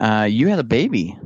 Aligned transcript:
Uh, 0.00 0.28
you 0.30 0.48
had 0.48 0.58
a 0.58 0.64
baby. 0.64 1.18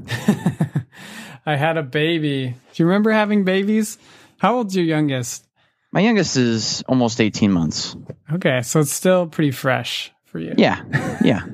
I 1.47 1.57
had 1.57 1.77
a 1.77 1.83
baby. 1.83 2.55
Do 2.73 2.83
you 2.83 2.87
remember 2.87 3.11
having 3.11 3.45
babies? 3.45 3.99
How 4.39 4.57
old's 4.57 4.75
your 4.75 4.85
youngest? 4.85 5.47
My 5.93 6.01
youngest 6.01 6.37
is 6.37 6.83
almost 6.89 7.21
18 7.21 7.53
months. 7.53 7.97
Okay, 8.33 8.63
so 8.63 8.81
it's 8.81 8.93
still 8.93 9.27
pretty 9.27 9.51
fresh 9.51 10.13
for 10.25 10.39
you. 10.39 10.55
Yeah. 10.57 10.83
Yeah. 11.23 11.45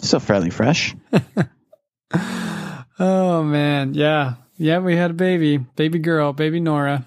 Still 0.00 0.20
fairly 0.20 0.50
fresh. 0.50 0.94
Oh 2.98 3.42
man, 3.42 3.94
yeah, 3.94 4.34
yeah. 4.56 4.78
We 4.78 4.96
had 4.96 5.10
a 5.10 5.14
baby, 5.14 5.58
baby 5.58 5.98
girl, 5.98 6.32
baby 6.32 6.60
Nora. 6.60 7.04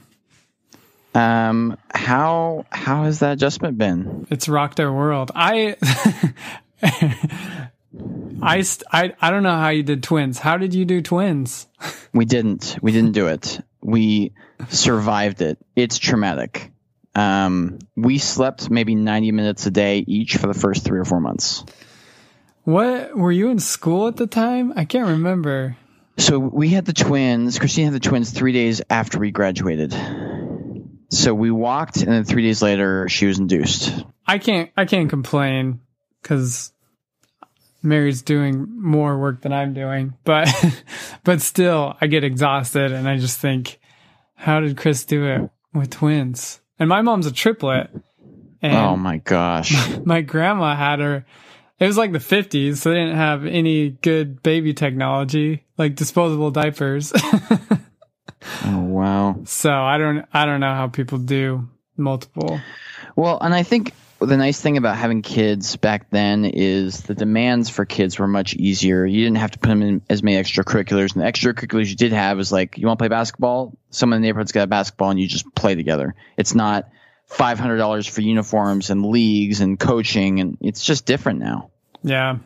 Um, 1.15 1.77
how 1.89 2.65
how 2.71 3.05
has 3.05 3.19
that 3.19 3.33
adjustment 3.33 3.77
been? 3.77 4.27
It's 4.29 4.49
rocked 4.49 4.81
our 4.81 4.91
world. 4.91 5.31
I, 5.33 5.77
I, 8.41 8.61
st- 8.61 8.87
I, 8.91 9.13
I 9.19 9.31
don't 9.31 9.43
know 9.43 9.55
how 9.55 9.69
you 9.69 9.83
did 9.83 10.03
twins. 10.03 10.39
How 10.39 10.57
did 10.57 10.73
you 10.73 10.85
do 10.85 11.01
twins? 11.01 11.67
We 12.13 12.25
didn't. 12.25 12.77
We 12.81 12.91
didn't 12.91 13.11
do 13.11 13.27
it. 13.27 13.59
We 13.81 14.33
survived 14.69 15.41
it. 15.41 15.57
It's 15.75 15.97
traumatic. 15.97 16.71
Um, 17.15 17.79
we 17.95 18.17
slept 18.19 18.69
maybe 18.69 18.95
90 18.95 19.31
minutes 19.31 19.65
a 19.65 19.71
day 19.71 20.03
each 20.05 20.37
for 20.37 20.47
the 20.47 20.53
first 20.53 20.83
three 20.83 20.99
or 20.99 21.05
four 21.05 21.19
months. 21.19 21.63
What 22.63 23.15
were 23.15 23.31
you 23.31 23.49
in 23.49 23.59
school 23.59 24.07
at 24.07 24.17
the 24.17 24.27
time? 24.27 24.73
I 24.75 24.85
can't 24.85 25.07
remember. 25.07 25.77
So 26.17 26.37
we 26.37 26.69
had 26.69 26.85
the 26.85 26.93
twins. 26.93 27.59
Christine 27.59 27.85
had 27.85 27.93
the 27.93 27.99
twins 27.99 28.31
three 28.31 28.51
days 28.51 28.81
after 28.89 29.19
we 29.19 29.31
graduated. 29.31 29.93
So 31.09 31.33
we 31.33 31.51
walked, 31.51 31.97
and 31.97 32.11
then 32.11 32.23
three 32.25 32.43
days 32.43 32.61
later, 32.61 33.07
she 33.07 33.25
was 33.25 33.39
induced. 33.39 33.93
I 34.25 34.39
can't. 34.39 34.69
I 34.75 34.85
can't 34.85 35.09
complain 35.09 35.79
because 36.21 36.73
Mary's 37.81 38.21
doing 38.21 38.67
more 38.69 39.17
work 39.17 39.41
than 39.41 39.53
I'm 39.53 39.73
doing. 39.73 40.15
But, 40.23 40.49
but 41.23 41.41
still, 41.41 41.95
I 42.01 42.07
get 42.07 42.23
exhausted, 42.23 42.91
and 42.91 43.07
I 43.07 43.17
just 43.17 43.39
think, 43.39 43.79
how 44.35 44.59
did 44.59 44.77
Chris 44.77 45.05
do 45.05 45.25
it 45.25 45.49
with 45.73 45.89
twins? 45.89 46.61
And 46.79 46.89
my 46.89 47.01
mom's 47.01 47.25
a 47.25 47.31
triplet. 47.31 47.89
And 48.61 48.75
oh 48.75 48.95
my 48.95 49.17
gosh. 49.17 49.75
my 50.05 50.21
grandma 50.21 50.75
had 50.75 50.99
her. 50.99 51.25
It 51.79 51.85
was 51.85 51.97
like 51.97 52.11
the 52.11 52.19
50s, 52.19 52.77
so 52.77 52.89
they 52.89 52.95
didn't 52.95 53.17
have 53.17 53.45
any 53.45 53.91
good 53.91 54.41
baby 54.41 54.73
technology, 54.73 55.65
like 55.77 55.95
disposable 55.95 56.49
diapers. 56.49 57.13
oh 58.65 58.79
wow. 58.79 59.41
so 59.45 59.71
I 59.71 59.97
don't 59.97 60.25
I 60.33 60.45
don't 60.45 60.59
know 60.59 60.73
how 60.73 60.87
people 60.87 61.19
do 61.19 61.69
multiple. 61.95 62.59
Well, 63.15 63.37
and 63.41 63.53
I 63.53 63.61
think 63.61 63.93
the 64.19 64.37
nice 64.37 64.59
thing 64.59 64.77
about 64.77 64.95
having 64.95 65.21
kids 65.21 65.75
back 65.75 66.09
then 66.09 66.45
is 66.45 67.01
the 67.01 67.13
demands 67.13 67.69
for 67.69 67.85
kids 67.85 68.17
were 68.17 68.27
much 68.27 68.55
easier. 68.55 69.05
You 69.05 69.23
didn't 69.23 69.37
have 69.37 69.51
to 69.51 69.59
put 69.59 69.69
them 69.69 69.81
in 69.83 70.01
as 70.09 70.23
many 70.23 70.37
extracurriculars. 70.37 71.13
And 71.13 71.23
the 71.23 71.27
extracurriculars 71.27 71.89
you 71.89 71.95
did 71.95 72.13
have 72.13 72.39
is 72.39 72.51
like, 72.51 72.77
you 72.77 72.87
want 72.87 72.97
to 72.97 73.01
play 73.01 73.09
basketball? 73.09 73.77
Someone 73.91 74.17
in 74.17 74.21
the 74.23 74.27
neighborhood's 74.27 74.51
got 74.51 74.63
a 74.63 74.67
basketball 74.67 75.11
and 75.11 75.19
you 75.19 75.27
just 75.27 75.53
play 75.53 75.75
together. 75.75 76.15
It's 76.35 76.55
not 76.55 76.89
$500 77.29 78.09
for 78.09 78.21
uniforms 78.21 78.89
and 78.89 79.05
leagues 79.05 79.61
and 79.61 79.79
coaching. 79.79 80.39
And 80.39 80.57
it's 80.61 80.83
just 80.83 81.05
different 81.05 81.39
now. 81.39 81.69
Yeah. 82.01 82.37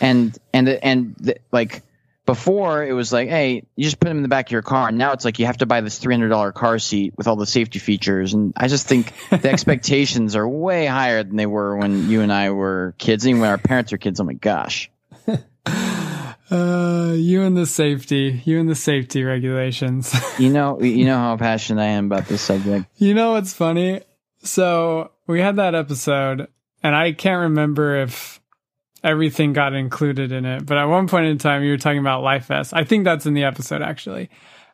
And, 0.00 0.36
and, 0.52 0.68
and 0.68 1.16
the, 1.16 1.38
like, 1.50 1.82
before 2.28 2.84
it 2.84 2.92
was 2.92 3.10
like, 3.10 3.30
hey, 3.30 3.62
you 3.74 3.84
just 3.84 3.98
put 3.98 4.08
them 4.08 4.18
in 4.18 4.22
the 4.22 4.28
back 4.28 4.48
of 4.48 4.52
your 4.52 4.60
car. 4.60 4.88
And 4.88 4.98
now 4.98 5.12
it's 5.12 5.24
like 5.24 5.38
you 5.38 5.46
have 5.46 5.56
to 5.56 5.66
buy 5.66 5.80
this 5.80 5.98
three 5.98 6.12
hundred 6.12 6.28
dollar 6.28 6.52
car 6.52 6.78
seat 6.78 7.14
with 7.16 7.26
all 7.26 7.36
the 7.36 7.46
safety 7.46 7.78
features. 7.78 8.34
And 8.34 8.52
I 8.54 8.68
just 8.68 8.86
think 8.86 9.14
the 9.30 9.48
expectations 9.50 10.36
are 10.36 10.46
way 10.46 10.84
higher 10.84 11.24
than 11.24 11.36
they 11.36 11.46
were 11.46 11.74
when 11.78 12.10
you 12.10 12.20
and 12.20 12.30
I 12.30 12.50
were 12.50 12.94
kids, 12.98 13.26
even 13.26 13.40
when 13.40 13.48
our 13.48 13.56
parents 13.56 13.92
were 13.92 13.98
kids. 13.98 14.20
Oh 14.20 14.24
my 14.24 14.34
gosh. 14.34 14.90
Uh, 16.50 17.12
you 17.14 17.42
and 17.42 17.54
the 17.54 17.66
safety, 17.66 18.40
you 18.46 18.58
and 18.58 18.70
the 18.70 18.74
safety 18.74 19.22
regulations. 19.22 20.14
You 20.38 20.48
know, 20.48 20.80
you 20.80 21.04
know 21.04 21.18
how 21.18 21.36
passionate 21.36 21.82
I 21.82 21.88
am 21.88 22.06
about 22.06 22.26
this 22.26 22.40
subject. 22.40 22.86
you 22.96 23.12
know 23.12 23.32
what's 23.32 23.52
funny? 23.52 24.00
So 24.44 25.10
we 25.26 25.42
had 25.42 25.56
that 25.56 25.74
episode, 25.74 26.48
and 26.82 26.96
I 26.96 27.12
can't 27.12 27.50
remember 27.50 27.96
if 27.96 28.40
everything 29.02 29.52
got 29.52 29.74
included 29.74 30.32
in 30.32 30.44
it. 30.44 30.66
But 30.66 30.78
at 30.78 30.84
one 30.84 31.08
point 31.08 31.26
in 31.26 31.38
time, 31.38 31.62
you 31.62 31.70
were 31.70 31.78
talking 31.78 32.00
about 32.00 32.22
Life 32.22 32.46
Vest. 32.46 32.72
I 32.74 32.84
think 32.84 33.04
that's 33.04 33.26
in 33.26 33.34
the 33.34 33.44
episode 33.44 33.82
actually. 33.82 34.30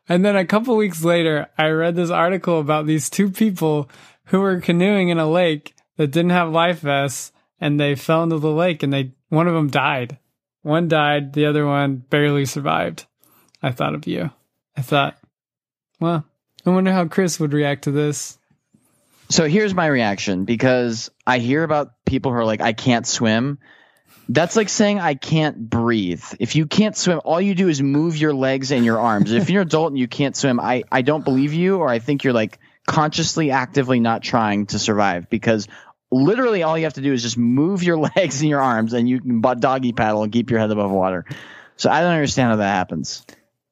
And 0.08 0.24
then 0.24 0.36
a 0.36 0.44
couple 0.44 0.76
weeks 0.76 1.02
later, 1.02 1.48
I 1.56 1.68
read 1.68 1.96
this 1.96 2.10
article 2.10 2.60
about 2.60 2.86
these 2.86 3.08
two 3.08 3.30
people 3.30 3.88
who 4.26 4.40
were 4.40 4.60
canoeing 4.60 5.08
in 5.08 5.18
a 5.18 5.30
lake 5.30 5.74
that 5.96 6.08
didn't 6.08 6.30
have 6.30 6.50
life 6.50 6.80
vests, 6.80 7.32
and 7.60 7.78
they 7.78 7.94
fell 7.94 8.22
into 8.22 8.38
the 8.38 8.50
lake, 8.50 8.82
and 8.82 8.92
they 8.92 9.12
one 9.28 9.48
of 9.48 9.54
them 9.54 9.68
died. 9.68 10.18
One 10.62 10.88
died, 10.88 11.32
the 11.32 11.46
other 11.46 11.66
one 11.66 11.96
barely 11.96 12.44
survived. 12.44 13.06
I 13.62 13.70
thought 13.70 13.94
of 13.94 14.06
you. 14.06 14.30
I 14.76 14.82
thought, 14.82 15.16
well, 16.00 16.24
I 16.66 16.70
wonder 16.70 16.92
how 16.92 17.06
Chris 17.06 17.38
would 17.38 17.52
react 17.52 17.84
to 17.84 17.90
this. 17.90 18.38
So 19.28 19.48
here's 19.48 19.74
my 19.74 19.86
reaction 19.86 20.44
because 20.44 21.10
I 21.26 21.38
hear 21.38 21.62
about 21.62 22.04
people 22.04 22.32
who 22.32 22.38
are 22.38 22.44
like, 22.44 22.60
I 22.60 22.72
can't 22.72 23.06
swim. 23.06 23.58
That's 24.28 24.56
like 24.56 24.68
saying 24.68 25.00
I 25.00 25.14
can't 25.14 25.68
breathe. 25.68 26.24
If 26.40 26.56
you 26.56 26.66
can't 26.66 26.96
swim, 26.96 27.20
all 27.24 27.40
you 27.40 27.54
do 27.54 27.68
is 27.68 27.82
move 27.82 28.16
your 28.16 28.32
legs 28.34 28.72
and 28.72 28.84
your 28.84 28.98
arms. 28.98 29.32
if 29.32 29.50
you're 29.50 29.62
an 29.62 29.68
adult 29.68 29.92
and 29.92 29.98
you 29.98 30.08
can't 30.08 30.36
swim, 30.36 30.58
I, 30.60 30.84
I 30.90 31.02
don't 31.02 31.24
believe 31.24 31.52
you, 31.52 31.78
or 31.78 31.88
I 31.88 31.98
think 31.98 32.24
you're 32.24 32.32
like 32.32 32.58
consciously, 32.86 33.50
actively 33.50 34.00
not 34.00 34.22
trying 34.22 34.66
to 34.66 34.78
survive 34.78 35.28
because 35.28 35.68
literally 36.10 36.62
all 36.62 36.78
you 36.78 36.84
have 36.84 36.94
to 36.94 37.00
do 37.00 37.12
is 37.12 37.22
just 37.22 37.36
move 37.36 37.82
your 37.82 37.98
legs 38.16 38.40
and 38.40 38.48
your 38.48 38.60
arms 38.60 38.92
and 38.92 39.08
you 39.08 39.20
can 39.20 39.40
doggy 39.40 39.92
paddle 39.92 40.22
and 40.22 40.32
keep 40.32 40.50
your 40.50 40.60
head 40.60 40.70
above 40.70 40.90
water. 40.90 41.24
So 41.76 41.90
I 41.90 42.00
don't 42.00 42.12
understand 42.12 42.50
how 42.50 42.56
that 42.56 42.74
happens. 42.74 43.26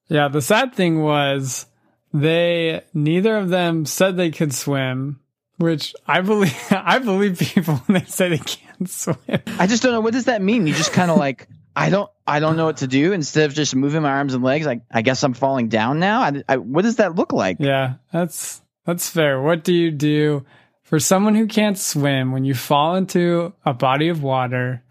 Yeah, 0.09 0.29
the 0.29 0.43
sad 0.43 0.75
thing 0.75 1.03
was 1.03 1.67
they 2.13 2.83
neither 2.93 3.37
of 3.37 3.49
them 3.49 3.87
said 3.87 4.17
they 4.17 4.31
could 4.31 4.55
swim, 4.55 5.21
which 5.63 5.95
I 6.07 6.21
believe 6.21 6.55
I 6.71 6.99
believe 6.99 7.39
people 7.39 7.77
when 7.77 8.01
they 8.01 8.07
say 8.07 8.29
they 8.29 8.39
can't 8.39 8.91
swim. 8.91 9.17
I 9.59 9.67
just 9.67 9.83
don't 9.83 9.93
know 9.93 10.01
what 10.01 10.13
does 10.13 10.27
that 10.27 10.43
mean. 10.43 10.67
You 10.67 10.75
just 10.75 10.93
kind 10.93 11.11
of 11.11 11.17
like 11.17 11.49
I 11.75 11.91
don't 11.91 12.11
I 12.27 12.41
don't 12.41 12.57
know 12.57 12.67
what 12.67 12.79
to 12.79 12.87
do 12.87 13.13
instead 13.13 13.47
of 13.47 13.55
just 13.55 13.75
moving 13.75 14.03
my 14.03 14.11
arms 14.11 14.35
and 14.35 14.45
legs. 14.45 14.67
Like 14.67 14.83
I 14.91 15.03
guess 15.03 15.23
I'm 15.23 15.35
falling 15.35 15.69
down 15.69 16.01
now. 16.01 16.21
I, 16.21 16.43
I, 16.49 16.57
what 16.59 16.83
does 16.83 16.97
that 16.97 17.15
look 17.15 17.33
like? 17.33 17.59
Yeah, 17.61 17.95
that's 18.13 18.61
that's 18.85 19.09
fair. 19.09 19.41
What 19.41 19.65
do 19.65 19.73
you 19.73 19.91
do 19.91 20.45
for 20.83 20.99
someone 20.99 21.35
who 21.35 21.47
can't 21.47 21.79
swim 21.79 22.33
when 22.33 22.45
you 22.45 22.55
fall 22.55 22.97
into 22.97 23.55
a 23.65 23.73
body 23.73 24.09
of 24.09 24.23
water? 24.23 24.83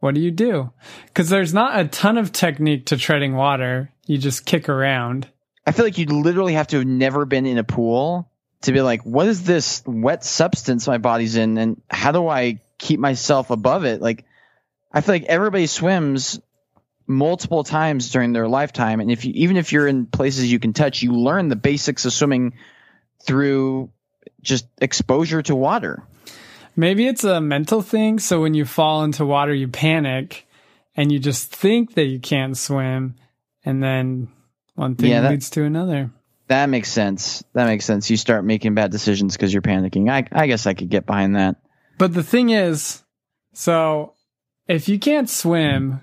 What 0.00 0.14
do 0.14 0.20
you 0.20 0.30
do? 0.30 0.72
Because 1.06 1.30
there's 1.30 1.54
not 1.54 1.80
a 1.80 1.88
ton 1.88 2.18
of 2.18 2.30
technique 2.30 2.86
to 2.86 2.96
treading 2.96 3.34
water. 3.34 3.90
You 4.06 4.18
just 4.18 4.44
kick 4.44 4.68
around. 4.68 5.28
I 5.66 5.72
feel 5.72 5.84
like 5.84 5.98
you'd 5.98 6.12
literally 6.12 6.52
have 6.52 6.68
to 6.68 6.76
have 6.76 6.86
never 6.86 7.24
been 7.24 7.46
in 7.46 7.58
a 7.58 7.64
pool 7.64 8.30
to 8.66 8.72
be 8.72 8.80
like, 8.82 9.02
what 9.02 9.26
is 9.26 9.42
this 9.42 9.82
wet 9.86 10.24
substance 10.24 10.86
my 10.86 10.98
body's 10.98 11.34
in, 11.36 11.58
and 11.58 11.80
how 11.90 12.12
do 12.12 12.28
I 12.28 12.60
keep 12.78 13.00
myself 13.00 13.50
above 13.50 13.84
it? 13.84 14.00
Like, 14.00 14.24
I 14.92 15.00
feel 15.00 15.14
like 15.14 15.24
everybody 15.24 15.66
swims 15.66 16.38
multiple 17.06 17.64
times 17.64 18.10
during 18.10 18.32
their 18.32 18.46
lifetime, 18.48 19.00
and 19.00 19.10
if 19.10 19.24
you 19.24 19.32
even 19.34 19.56
if 19.56 19.72
you're 19.72 19.86
in 19.88 20.06
places 20.06 20.50
you 20.50 20.58
can 20.58 20.72
touch, 20.72 21.02
you 21.02 21.12
learn 21.12 21.48
the 21.48 21.56
basics 21.56 22.04
of 22.04 22.12
swimming 22.12 22.54
through 23.24 23.90
just 24.42 24.66
exposure 24.80 25.42
to 25.42 25.56
water. 25.56 26.02
Maybe 26.76 27.06
it's 27.08 27.24
a 27.24 27.40
mental 27.40 27.80
thing. 27.82 28.18
So 28.18 28.42
when 28.42 28.54
you 28.54 28.64
fall 28.64 29.02
into 29.02 29.24
water, 29.24 29.54
you 29.54 29.66
panic 29.66 30.46
and 30.94 31.10
you 31.10 31.18
just 31.18 31.50
think 31.54 31.94
that 31.94 32.04
you 32.04 32.20
can't 32.20 32.56
swim. 32.56 33.14
And 33.64 33.82
then 33.82 34.28
one 34.74 34.94
thing 34.94 35.10
Yeah, 35.10 35.22
that- 35.22 35.30
leads 35.30 35.50
to 35.50 35.64
another. 35.64 36.10
That 36.48 36.66
makes 36.66 36.90
sense. 36.90 37.42
That 37.54 37.66
makes 37.66 37.84
sense. 37.84 38.08
You 38.08 38.16
start 38.16 38.44
making 38.44 38.74
bad 38.74 38.90
decisions 38.90 39.36
because 39.36 39.52
you're 39.52 39.62
panicking. 39.62 40.10
I, 40.10 40.26
I 40.30 40.46
guess 40.46 40.66
I 40.66 40.74
could 40.74 40.88
get 40.88 41.06
behind 41.06 41.36
that. 41.36 41.56
But 41.98 42.14
the 42.14 42.22
thing 42.22 42.50
is, 42.50 43.02
so 43.52 44.14
if 44.68 44.88
you 44.88 44.98
can't 44.98 45.28
swim, 45.28 46.02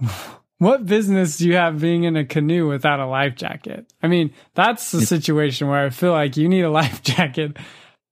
what 0.58 0.86
business 0.86 1.38
do 1.38 1.48
you 1.48 1.56
have 1.56 1.80
being 1.80 2.04
in 2.04 2.16
a 2.16 2.24
canoe 2.24 2.68
without 2.68 3.00
a 3.00 3.06
life 3.06 3.34
jacket? 3.34 3.92
I 4.02 4.06
mean, 4.06 4.32
that's 4.54 4.92
the 4.92 5.00
situation 5.02 5.68
where 5.68 5.84
I 5.84 5.90
feel 5.90 6.12
like 6.12 6.36
you 6.36 6.48
need 6.48 6.62
a 6.62 6.70
life 6.82 7.02
jacket. 7.02 7.56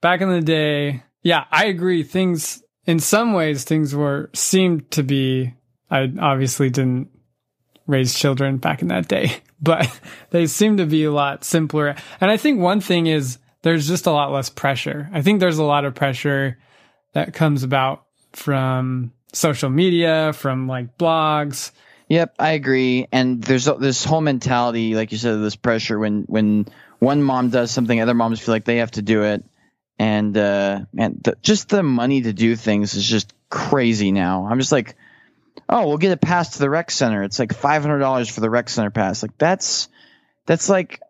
Back 0.00 0.20
in 0.20 0.30
the 0.30 0.40
day, 0.40 1.02
yeah, 1.22 1.44
I 1.50 1.66
agree. 1.66 2.02
Things, 2.02 2.62
in 2.86 2.98
some 2.98 3.34
ways, 3.34 3.64
things 3.64 3.94
were, 3.94 4.30
seemed 4.34 4.90
to 4.92 5.02
be, 5.02 5.54
I 5.90 6.10
obviously 6.20 6.70
didn't 6.70 7.10
raise 7.88 8.14
children 8.14 8.58
back 8.58 8.82
in 8.82 8.88
that 8.88 9.08
day, 9.08 9.38
but 9.60 10.00
they 10.30 10.46
seem 10.46 10.76
to 10.76 10.86
be 10.86 11.04
a 11.04 11.10
lot 11.10 11.42
simpler. 11.42 11.96
And 12.20 12.30
I 12.30 12.36
think 12.36 12.60
one 12.60 12.80
thing 12.80 13.08
is 13.08 13.38
there's 13.62 13.88
just 13.88 14.06
a 14.06 14.12
lot 14.12 14.30
less 14.30 14.50
pressure. 14.50 15.10
I 15.12 15.22
think 15.22 15.40
there's 15.40 15.58
a 15.58 15.64
lot 15.64 15.84
of 15.84 15.96
pressure 15.96 16.58
that 17.14 17.34
comes 17.34 17.64
about 17.64 18.04
from 18.32 19.12
social 19.32 19.70
media, 19.70 20.32
from 20.32 20.68
like 20.68 20.96
blogs. 20.96 21.72
Yep, 22.08 22.36
I 22.38 22.52
agree. 22.52 23.08
And 23.10 23.42
there's 23.42 23.64
this 23.64 24.04
whole 24.04 24.20
mentality, 24.20 24.94
like 24.94 25.10
you 25.10 25.18
said, 25.18 25.42
this 25.42 25.56
pressure 25.56 25.98
when 25.98 26.22
when 26.22 26.66
one 27.00 27.22
mom 27.22 27.50
does 27.50 27.70
something, 27.70 28.00
other 28.00 28.14
moms 28.14 28.40
feel 28.40 28.54
like 28.54 28.64
they 28.64 28.76
have 28.76 28.92
to 28.92 29.02
do 29.02 29.24
it. 29.24 29.44
And 29.98 30.36
uh, 30.36 30.82
the, 30.92 31.36
just 31.42 31.68
the 31.68 31.82
money 31.82 32.22
to 32.22 32.32
do 32.32 32.54
things 32.54 32.94
is 32.94 33.04
just 33.04 33.34
crazy 33.50 34.12
now. 34.12 34.46
I'm 34.46 34.58
just 34.58 34.72
like, 34.72 34.94
oh, 35.68 35.88
we'll 35.88 35.98
get 35.98 36.12
a 36.12 36.16
pass 36.16 36.54
to 36.54 36.58
the 36.58 36.70
rec 36.70 36.90
center. 36.90 37.22
It's 37.22 37.38
like 37.38 37.54
five 37.54 37.82
hundred 37.82 37.98
dollars 37.98 38.28
for 38.28 38.40
the 38.40 38.50
rec 38.50 38.68
center 38.68 38.90
pass. 38.90 39.22
Like 39.22 39.36
that's 39.38 39.88
that's 40.46 40.68
like 40.68 41.00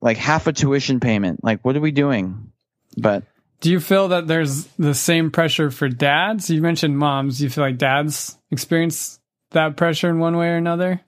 like 0.00 0.16
half 0.16 0.46
a 0.46 0.52
tuition 0.52 1.00
payment. 1.00 1.44
Like 1.44 1.64
what 1.64 1.76
are 1.76 1.80
we 1.80 1.92
doing? 1.92 2.52
But 2.96 3.24
do 3.60 3.70
you 3.70 3.80
feel 3.80 4.08
that 4.08 4.26
there's 4.26 4.64
the 4.78 4.94
same 4.94 5.30
pressure 5.30 5.70
for 5.70 5.88
dads? 5.88 6.48
You 6.48 6.62
mentioned 6.62 6.98
moms. 6.98 7.38
Do 7.38 7.44
you 7.44 7.50
feel 7.50 7.64
like 7.64 7.78
dads 7.78 8.38
experience 8.50 9.20
that 9.50 9.76
pressure 9.76 10.08
in 10.08 10.18
one 10.18 10.36
way 10.36 10.48
or 10.48 10.56
another? 10.56 11.00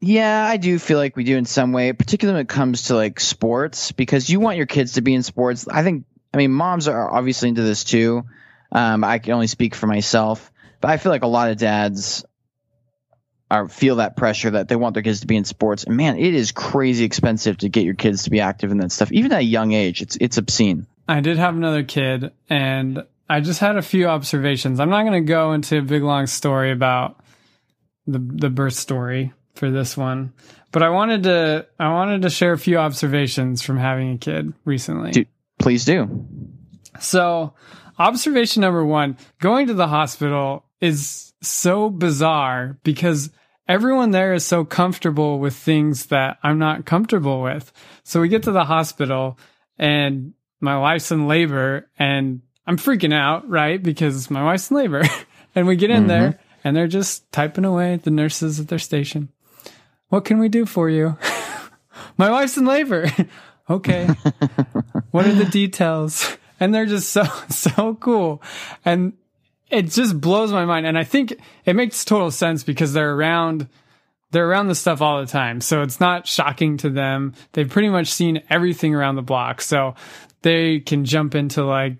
Yeah, 0.00 0.44
I 0.44 0.58
do 0.58 0.78
feel 0.78 0.96
like 0.96 1.16
we 1.16 1.24
do 1.24 1.36
in 1.36 1.44
some 1.44 1.72
way, 1.72 1.92
particularly 1.92 2.36
when 2.36 2.42
it 2.42 2.48
comes 2.48 2.84
to 2.84 2.94
like 2.94 3.18
sports, 3.18 3.92
because 3.92 4.30
you 4.30 4.38
want 4.38 4.56
your 4.56 4.66
kids 4.66 4.92
to 4.92 5.00
be 5.00 5.12
in 5.12 5.24
sports. 5.24 5.66
I 5.68 5.82
think, 5.82 6.04
I 6.32 6.36
mean, 6.36 6.52
moms 6.52 6.86
are 6.86 7.12
obviously 7.12 7.48
into 7.48 7.62
this 7.62 7.82
too. 7.82 8.24
Um, 8.70 9.02
I 9.02 9.18
can 9.18 9.32
only 9.32 9.48
speak 9.48 9.74
for 9.74 9.88
myself, 9.88 10.52
but 10.80 10.90
I 10.90 10.98
feel 10.98 11.10
like 11.10 11.24
a 11.24 11.28
lot 11.28 11.50
of 11.50 11.56
dads 11.56 12.24
are 13.50 13.68
feel 13.68 13.96
that 13.96 14.16
pressure 14.16 14.50
that 14.50 14.68
they 14.68 14.76
want 14.76 14.94
their 14.94 15.02
kids 15.02 15.20
to 15.20 15.26
be 15.26 15.36
in 15.36 15.44
sports. 15.44 15.84
And 15.84 15.96
man, 15.96 16.18
it 16.18 16.34
is 16.34 16.52
crazy 16.52 17.04
expensive 17.04 17.58
to 17.58 17.68
get 17.68 17.84
your 17.84 17.94
kids 17.94 18.24
to 18.24 18.30
be 18.30 18.40
active 18.40 18.70
in 18.70 18.78
that 18.78 18.92
stuff, 18.92 19.10
even 19.12 19.32
at 19.32 19.40
a 19.40 19.44
young 19.44 19.72
age. 19.72 20.02
It's 20.02 20.16
it's 20.20 20.38
obscene. 20.38 20.86
I 21.08 21.20
did 21.20 21.38
have 21.38 21.56
another 21.56 21.82
kid, 21.82 22.32
and 22.50 23.04
I 23.28 23.40
just 23.40 23.60
had 23.60 23.76
a 23.76 23.82
few 23.82 24.06
observations. 24.06 24.80
I'm 24.80 24.90
not 24.90 25.02
going 25.02 25.24
to 25.24 25.26
go 25.26 25.52
into 25.52 25.78
a 25.78 25.82
big 25.82 26.02
long 26.02 26.26
story 26.26 26.70
about 26.70 27.18
the 28.06 28.18
the 28.18 28.50
birth 28.50 28.74
story 28.74 29.32
for 29.54 29.70
this 29.70 29.96
one, 29.96 30.32
but 30.70 30.82
I 30.82 30.90
wanted 30.90 31.22
to 31.24 31.66
I 31.78 31.88
wanted 31.88 32.22
to 32.22 32.30
share 32.30 32.52
a 32.52 32.58
few 32.58 32.76
observations 32.76 33.62
from 33.62 33.78
having 33.78 34.12
a 34.12 34.18
kid 34.18 34.52
recently. 34.64 35.12
Dude, 35.12 35.28
please 35.58 35.86
do. 35.86 36.26
So, 37.00 37.54
observation 37.98 38.60
number 38.60 38.84
one: 38.84 39.16
going 39.40 39.68
to 39.68 39.74
the 39.74 39.88
hospital 39.88 40.64
is 40.80 41.32
so 41.40 41.88
bizarre 41.88 42.78
because 42.82 43.30
everyone 43.68 44.10
there 44.10 44.32
is 44.32 44.46
so 44.46 44.64
comfortable 44.64 45.38
with 45.38 45.54
things 45.54 46.06
that 46.06 46.38
I'm 46.42 46.58
not 46.58 46.86
comfortable 46.86 47.42
with. 47.42 47.70
So 48.02 48.20
we 48.20 48.28
get 48.28 48.44
to 48.44 48.52
the 48.52 48.64
hospital 48.64 49.38
and 49.78 50.32
my 50.60 50.78
wife's 50.78 51.12
in 51.12 51.28
labor 51.28 51.88
and 51.98 52.40
I'm 52.66 52.78
freaking 52.78 53.14
out, 53.14 53.48
right? 53.48 53.80
Because 53.80 54.30
my 54.30 54.42
wife's 54.42 54.70
in 54.70 54.78
labor. 54.78 55.02
and 55.54 55.66
we 55.66 55.76
get 55.76 55.90
in 55.90 56.00
mm-hmm. 56.00 56.08
there 56.08 56.40
and 56.64 56.74
they're 56.74 56.88
just 56.88 57.30
typing 57.30 57.64
away 57.64 57.96
the 57.96 58.10
nurses 58.10 58.58
at 58.58 58.68
their 58.68 58.78
station. 58.78 59.28
What 60.08 60.24
can 60.24 60.38
we 60.38 60.48
do 60.48 60.64
for 60.64 60.88
you? 60.88 61.18
my 62.16 62.30
wife's 62.30 62.56
in 62.56 62.64
labor. 62.64 63.10
okay. 63.70 64.06
what 65.10 65.26
are 65.26 65.34
the 65.34 65.44
details? 65.44 66.36
And 66.58 66.74
they're 66.74 66.86
just 66.86 67.10
so, 67.10 67.24
so 67.50 67.94
cool. 67.94 68.42
And 68.84 69.12
it 69.70 69.90
just 69.90 70.20
blows 70.20 70.52
my 70.52 70.64
mind. 70.64 70.86
And 70.86 70.98
I 70.98 71.04
think 71.04 71.34
it 71.64 71.76
makes 71.76 72.04
total 72.04 72.30
sense 72.30 72.64
because 72.64 72.92
they're 72.92 73.14
around, 73.14 73.68
they're 74.30 74.48
around 74.48 74.68
the 74.68 74.74
stuff 74.74 75.02
all 75.02 75.20
the 75.20 75.26
time. 75.26 75.60
So 75.60 75.82
it's 75.82 76.00
not 76.00 76.26
shocking 76.26 76.76
to 76.78 76.90
them. 76.90 77.34
They've 77.52 77.68
pretty 77.68 77.88
much 77.88 78.08
seen 78.08 78.42
everything 78.50 78.94
around 78.94 79.16
the 79.16 79.22
block. 79.22 79.60
So 79.60 79.94
they 80.42 80.80
can 80.80 81.04
jump 81.04 81.34
into 81.34 81.64
like, 81.64 81.96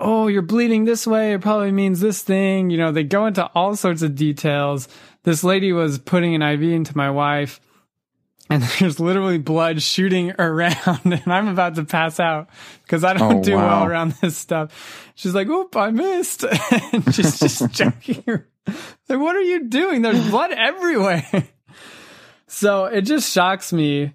oh, 0.00 0.28
you're 0.28 0.42
bleeding 0.42 0.84
this 0.84 1.06
way. 1.06 1.32
It 1.32 1.40
probably 1.40 1.72
means 1.72 2.00
this 2.00 2.22
thing. 2.22 2.70
You 2.70 2.78
know, 2.78 2.92
they 2.92 3.04
go 3.04 3.26
into 3.26 3.46
all 3.54 3.76
sorts 3.76 4.02
of 4.02 4.14
details. 4.14 4.88
This 5.24 5.42
lady 5.44 5.72
was 5.72 5.98
putting 5.98 6.34
an 6.34 6.42
IV 6.42 6.62
into 6.62 6.96
my 6.96 7.10
wife 7.10 7.60
and 8.50 8.62
there's 8.78 9.00
literally 9.00 9.38
blood 9.38 9.82
shooting 9.82 10.32
around 10.38 11.00
and 11.04 11.32
I'm 11.32 11.48
about 11.48 11.76
to 11.76 11.84
pass 11.84 12.20
out 12.20 12.48
because 12.82 13.04
I 13.04 13.14
don't 13.14 13.38
oh, 13.38 13.42
do 13.42 13.56
wow. 13.56 13.80
well 13.80 13.90
around 13.90 14.12
this 14.20 14.36
stuff. 14.36 15.12
She's 15.14 15.34
like, 15.34 15.48
oop, 15.48 15.76
I 15.76 15.90
missed. 15.90 16.44
and 16.92 17.14
she's 17.14 17.38
just 17.38 17.70
joking. 17.70 18.24
like, 18.26 19.18
what 19.18 19.36
are 19.36 19.42
you 19.42 19.68
doing? 19.68 20.02
There's 20.02 20.30
blood 20.30 20.52
everywhere. 20.52 21.48
so 22.46 22.86
it 22.86 23.02
just 23.02 23.32
shocks 23.32 23.72
me 23.72 24.14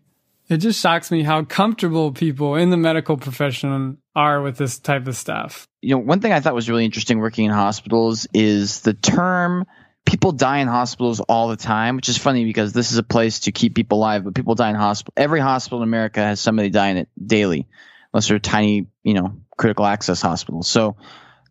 it 0.49 0.57
just 0.57 0.79
shocks 0.79 1.09
me 1.09 1.23
how 1.23 1.43
comfortable 1.43 2.11
people 2.11 2.55
in 2.55 2.69
the 2.69 2.77
medical 2.77 3.17
profession 3.17 3.97
are 4.15 4.41
with 4.41 4.57
this 4.57 4.77
type 4.77 5.07
of 5.07 5.15
stuff. 5.15 5.67
You 5.81 5.95
know, 5.95 5.99
one 5.99 6.19
thing 6.19 6.33
I 6.33 6.41
thought 6.41 6.53
was 6.53 6.69
really 6.69 6.85
interesting 6.85 7.19
working 7.19 7.45
in 7.45 7.51
hospitals 7.51 8.27
is 8.33 8.81
the 8.81 8.93
term 8.93 9.65
people 10.05 10.31
die 10.31 10.59
in 10.59 10.67
hospitals 10.67 11.19
all 11.19 11.47
the 11.47 11.55
time, 11.55 11.95
which 11.95 12.09
is 12.09 12.17
funny 12.17 12.45
because 12.45 12.73
this 12.73 12.91
is 12.91 12.97
a 12.97 13.03
place 13.03 13.41
to 13.41 13.51
keep 13.51 13.75
people 13.75 13.99
alive, 13.99 14.23
but 14.23 14.35
people 14.35 14.55
die 14.55 14.69
in 14.69 14.75
hospital. 14.75 15.13
Every 15.17 15.39
hospital 15.39 15.79
in 15.79 15.87
America 15.87 16.21
has 16.21 16.39
somebody 16.39 16.69
dying 16.69 16.97
it 16.97 17.09
daily, 17.23 17.67
unless 18.13 18.27
they're 18.27 18.39
tiny, 18.39 18.87
you 19.03 19.13
know, 19.13 19.37
critical 19.57 19.85
access 19.85 20.21
hospitals. 20.21 20.67
So 20.67 20.97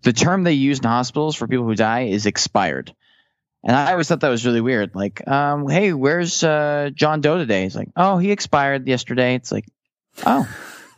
the 0.02 0.12
term 0.12 0.42
they 0.42 0.52
use 0.52 0.78
in 0.78 0.84
hospitals 0.84 1.36
for 1.36 1.46
people 1.46 1.64
who 1.64 1.74
die 1.74 2.02
is 2.02 2.26
expired. 2.26 2.94
And 3.64 3.76
I 3.76 3.92
always 3.92 4.08
thought 4.08 4.20
that 4.20 4.28
was 4.28 4.44
really 4.44 4.60
weird. 4.60 4.94
Like, 4.94 5.26
um, 5.28 5.68
hey, 5.68 5.92
where's 5.92 6.42
uh, 6.42 6.90
John 6.92 7.20
Doe 7.20 7.38
today? 7.38 7.62
He's 7.62 7.76
like, 7.76 7.90
oh, 7.96 8.18
he 8.18 8.32
expired 8.32 8.88
yesterday. 8.88 9.36
It's 9.36 9.52
like, 9.52 9.66
oh, 10.26 10.48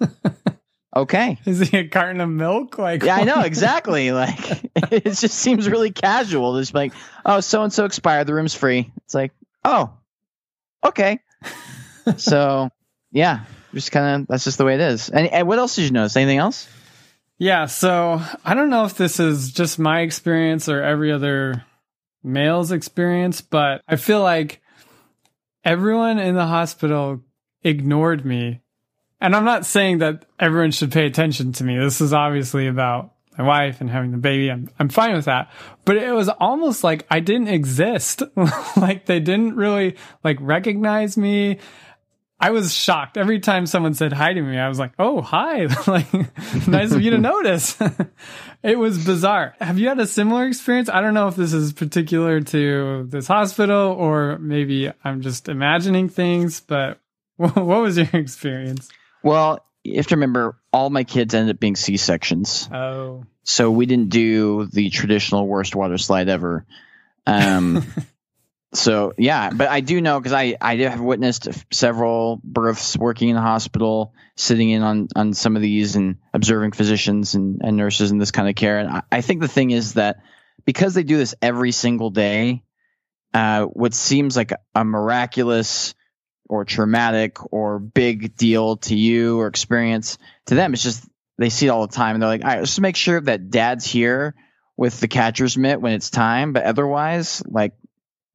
okay. 0.94 1.38
Is 1.46 1.60
he 1.60 1.78
a 1.78 1.88
carton 1.88 2.20
of 2.20 2.28
milk? 2.28 2.78
Like, 2.78 3.02
yeah, 3.02 3.16
I 3.16 3.24
know 3.24 3.40
exactly. 3.40 4.12
like, 4.12 4.38
it 4.92 5.04
just 5.04 5.34
seems 5.34 5.68
really 5.68 5.90
casual. 5.90 6.58
Just 6.58 6.74
like, 6.74 6.92
oh, 7.24 7.40
so 7.40 7.62
and 7.62 7.72
so 7.72 7.84
expired. 7.84 8.26
The 8.26 8.34
room's 8.34 8.54
free. 8.54 8.90
It's 9.04 9.14
like, 9.14 9.32
oh, 9.64 9.92
okay. 10.84 11.20
so, 12.16 12.70
yeah, 13.12 13.44
just 13.72 13.92
kind 13.92 14.22
of 14.22 14.28
that's 14.28 14.44
just 14.44 14.58
the 14.58 14.64
way 14.64 14.74
it 14.74 14.80
is. 14.80 15.08
And, 15.08 15.26
and 15.28 15.48
what 15.48 15.58
else 15.58 15.76
did 15.76 15.82
you 15.82 15.90
notice? 15.90 16.16
Anything 16.16 16.38
else? 16.38 16.68
Yeah. 17.38 17.66
So 17.66 18.22
I 18.44 18.54
don't 18.54 18.70
know 18.70 18.84
if 18.84 18.96
this 18.96 19.18
is 19.18 19.52
just 19.52 19.78
my 19.78 20.00
experience 20.00 20.68
or 20.68 20.82
every 20.82 21.12
other 21.12 21.64
male's 22.22 22.72
experience, 22.72 23.40
but 23.40 23.82
I 23.88 23.96
feel 23.96 24.22
like 24.22 24.62
everyone 25.64 26.18
in 26.18 26.34
the 26.34 26.46
hospital 26.46 27.22
ignored 27.62 28.24
me. 28.24 28.60
And 29.24 29.34
I'm 29.34 29.46
not 29.46 29.64
saying 29.64 29.98
that 29.98 30.26
everyone 30.38 30.70
should 30.70 30.92
pay 30.92 31.06
attention 31.06 31.52
to 31.52 31.64
me. 31.64 31.78
This 31.78 32.02
is 32.02 32.12
obviously 32.12 32.66
about 32.66 33.14
my 33.38 33.44
wife 33.44 33.80
and 33.80 33.88
having 33.88 34.10
the 34.10 34.18
baby. 34.18 34.50
I'm, 34.50 34.68
I'm 34.78 34.90
fine 34.90 35.16
with 35.16 35.24
that. 35.24 35.50
But 35.86 35.96
it 35.96 36.12
was 36.12 36.28
almost 36.28 36.84
like 36.84 37.06
I 37.10 37.20
didn't 37.20 37.48
exist. 37.48 38.22
like 38.76 39.06
they 39.06 39.20
didn't 39.20 39.56
really 39.56 39.96
like 40.22 40.36
recognize 40.42 41.16
me. 41.16 41.56
I 42.38 42.50
was 42.50 42.74
shocked 42.74 43.16
every 43.16 43.40
time 43.40 43.64
someone 43.64 43.94
said 43.94 44.12
hi 44.12 44.34
to 44.34 44.42
me. 44.42 44.58
I 44.58 44.68
was 44.68 44.78
like, 44.78 44.92
"Oh, 44.98 45.22
hi! 45.22 45.68
like, 45.86 46.12
nice 46.68 46.92
of 46.92 47.00
you 47.00 47.12
to 47.12 47.18
notice." 47.32 47.78
it 48.62 48.78
was 48.78 49.02
bizarre. 49.02 49.54
Have 49.58 49.78
you 49.78 49.88
had 49.88 50.00
a 50.00 50.06
similar 50.06 50.46
experience? 50.46 50.90
I 50.90 51.00
don't 51.00 51.14
know 51.14 51.28
if 51.28 51.36
this 51.36 51.54
is 51.54 51.72
particular 51.72 52.42
to 52.42 53.06
this 53.08 53.26
hospital 53.26 53.92
or 53.92 54.36
maybe 54.38 54.92
I'm 55.02 55.22
just 55.22 55.48
imagining 55.48 56.10
things. 56.10 56.60
But 56.60 56.98
what 57.36 57.56
was 57.56 57.96
your 57.96 58.10
experience? 58.12 58.90
Well, 59.24 59.64
you 59.82 59.96
have 59.96 60.06
to 60.08 60.16
remember, 60.16 60.56
all 60.72 60.90
my 60.90 61.04
kids 61.04 61.34
ended 61.34 61.56
up 61.56 61.60
being 61.60 61.76
C 61.76 61.96
sections. 61.96 62.68
Oh, 62.72 63.24
so 63.42 63.70
we 63.70 63.86
didn't 63.86 64.10
do 64.10 64.66
the 64.66 64.90
traditional 64.90 65.46
worst 65.46 65.74
water 65.74 65.98
slide 65.98 66.28
ever. 66.28 66.66
Um, 67.26 67.84
so 68.74 69.14
yeah, 69.18 69.50
but 69.50 69.68
I 69.68 69.80
do 69.80 70.00
know 70.00 70.18
because 70.20 70.32
I 70.32 70.56
I 70.60 70.76
have 70.76 71.00
witnessed 71.00 71.48
several 71.72 72.40
births 72.44 72.96
working 72.96 73.30
in 73.30 73.36
the 73.36 73.42
hospital, 73.42 74.14
sitting 74.36 74.70
in 74.70 74.82
on 74.82 75.08
on 75.16 75.34
some 75.34 75.56
of 75.56 75.62
these 75.62 75.96
and 75.96 76.16
observing 76.32 76.72
physicians 76.72 77.34
and, 77.34 77.60
and 77.62 77.76
nurses 77.76 78.10
and 78.10 78.20
this 78.20 78.30
kind 78.30 78.48
of 78.48 78.54
care. 78.54 78.78
And 78.78 78.88
I, 78.90 79.02
I 79.10 79.20
think 79.20 79.40
the 79.40 79.48
thing 79.48 79.70
is 79.70 79.94
that 79.94 80.18
because 80.64 80.94
they 80.94 81.02
do 81.02 81.16
this 81.16 81.34
every 81.42 81.72
single 81.72 82.10
day, 82.10 82.62
uh, 83.32 83.64
what 83.64 83.94
seems 83.94 84.36
like 84.36 84.52
a 84.74 84.84
miraculous 84.84 85.94
or 86.48 86.64
traumatic 86.64 87.52
or 87.52 87.78
big 87.78 88.36
deal 88.36 88.76
to 88.76 88.94
you 88.94 89.40
or 89.40 89.46
experience 89.46 90.18
to 90.46 90.54
them, 90.54 90.72
it's 90.72 90.82
just 90.82 91.04
they 91.38 91.48
see 91.50 91.66
it 91.66 91.70
all 91.70 91.86
the 91.86 91.92
time 91.92 92.14
and 92.14 92.22
they're 92.22 92.28
like, 92.28 92.44
all 92.44 92.50
right, 92.50 92.60
let's 92.60 92.78
make 92.78 92.96
sure 92.96 93.20
that 93.20 93.50
dad's 93.50 93.84
here 93.86 94.34
with 94.76 95.00
the 95.00 95.08
catcher's 95.08 95.56
mitt 95.56 95.80
when 95.80 95.92
it's 95.92 96.10
time, 96.10 96.52
but 96.52 96.64
otherwise, 96.64 97.42
like 97.46 97.72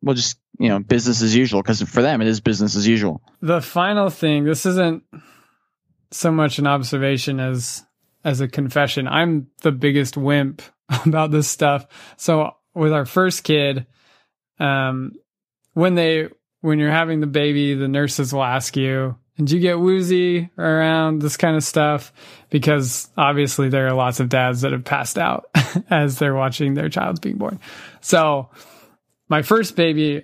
we'll 0.01 0.15
just 0.15 0.37
you 0.57 0.69
know 0.69 0.79
business 0.79 1.21
as 1.21 1.35
usual 1.35 1.61
because 1.61 1.81
for 1.81 2.01
them 2.01 2.21
it 2.21 2.27
is 2.27 2.41
business 2.41 2.75
as 2.75 2.87
usual. 2.87 3.21
The 3.41 3.61
final 3.61 4.09
thing, 4.09 4.43
this 4.43 4.65
isn't 4.65 5.03
so 6.11 6.31
much 6.31 6.59
an 6.59 6.67
observation 6.67 7.39
as 7.39 7.85
as 8.23 8.41
a 8.41 8.47
confession. 8.47 9.07
I'm 9.07 9.47
the 9.61 9.71
biggest 9.71 10.17
wimp 10.17 10.61
about 11.05 11.31
this 11.31 11.47
stuff. 11.47 11.87
So 12.17 12.51
with 12.73 12.93
our 12.93 13.05
first 13.05 13.43
kid, 13.43 13.87
um, 14.59 15.13
when 15.73 15.95
they 15.95 16.29
when 16.61 16.79
you're 16.79 16.91
having 16.91 17.19
the 17.19 17.27
baby, 17.27 17.73
the 17.73 17.87
nurses 17.87 18.33
will 18.33 18.43
ask 18.43 18.75
you, 18.75 19.15
"Did 19.37 19.51
you 19.51 19.59
get 19.59 19.79
woozy 19.79 20.49
around 20.57 21.21
this 21.21 21.37
kind 21.37 21.55
of 21.55 21.63
stuff?" 21.63 22.11
Because 22.49 23.09
obviously 23.17 23.69
there 23.69 23.87
are 23.87 23.93
lots 23.93 24.19
of 24.19 24.29
dads 24.29 24.61
that 24.61 24.71
have 24.71 24.83
passed 24.83 25.17
out 25.17 25.49
as 25.89 26.19
they're 26.19 26.35
watching 26.35 26.73
their 26.73 26.89
child 26.89 27.21
being 27.21 27.37
born. 27.37 27.59
So 28.01 28.49
my 29.29 29.43
first 29.43 29.75
baby, 29.75 30.23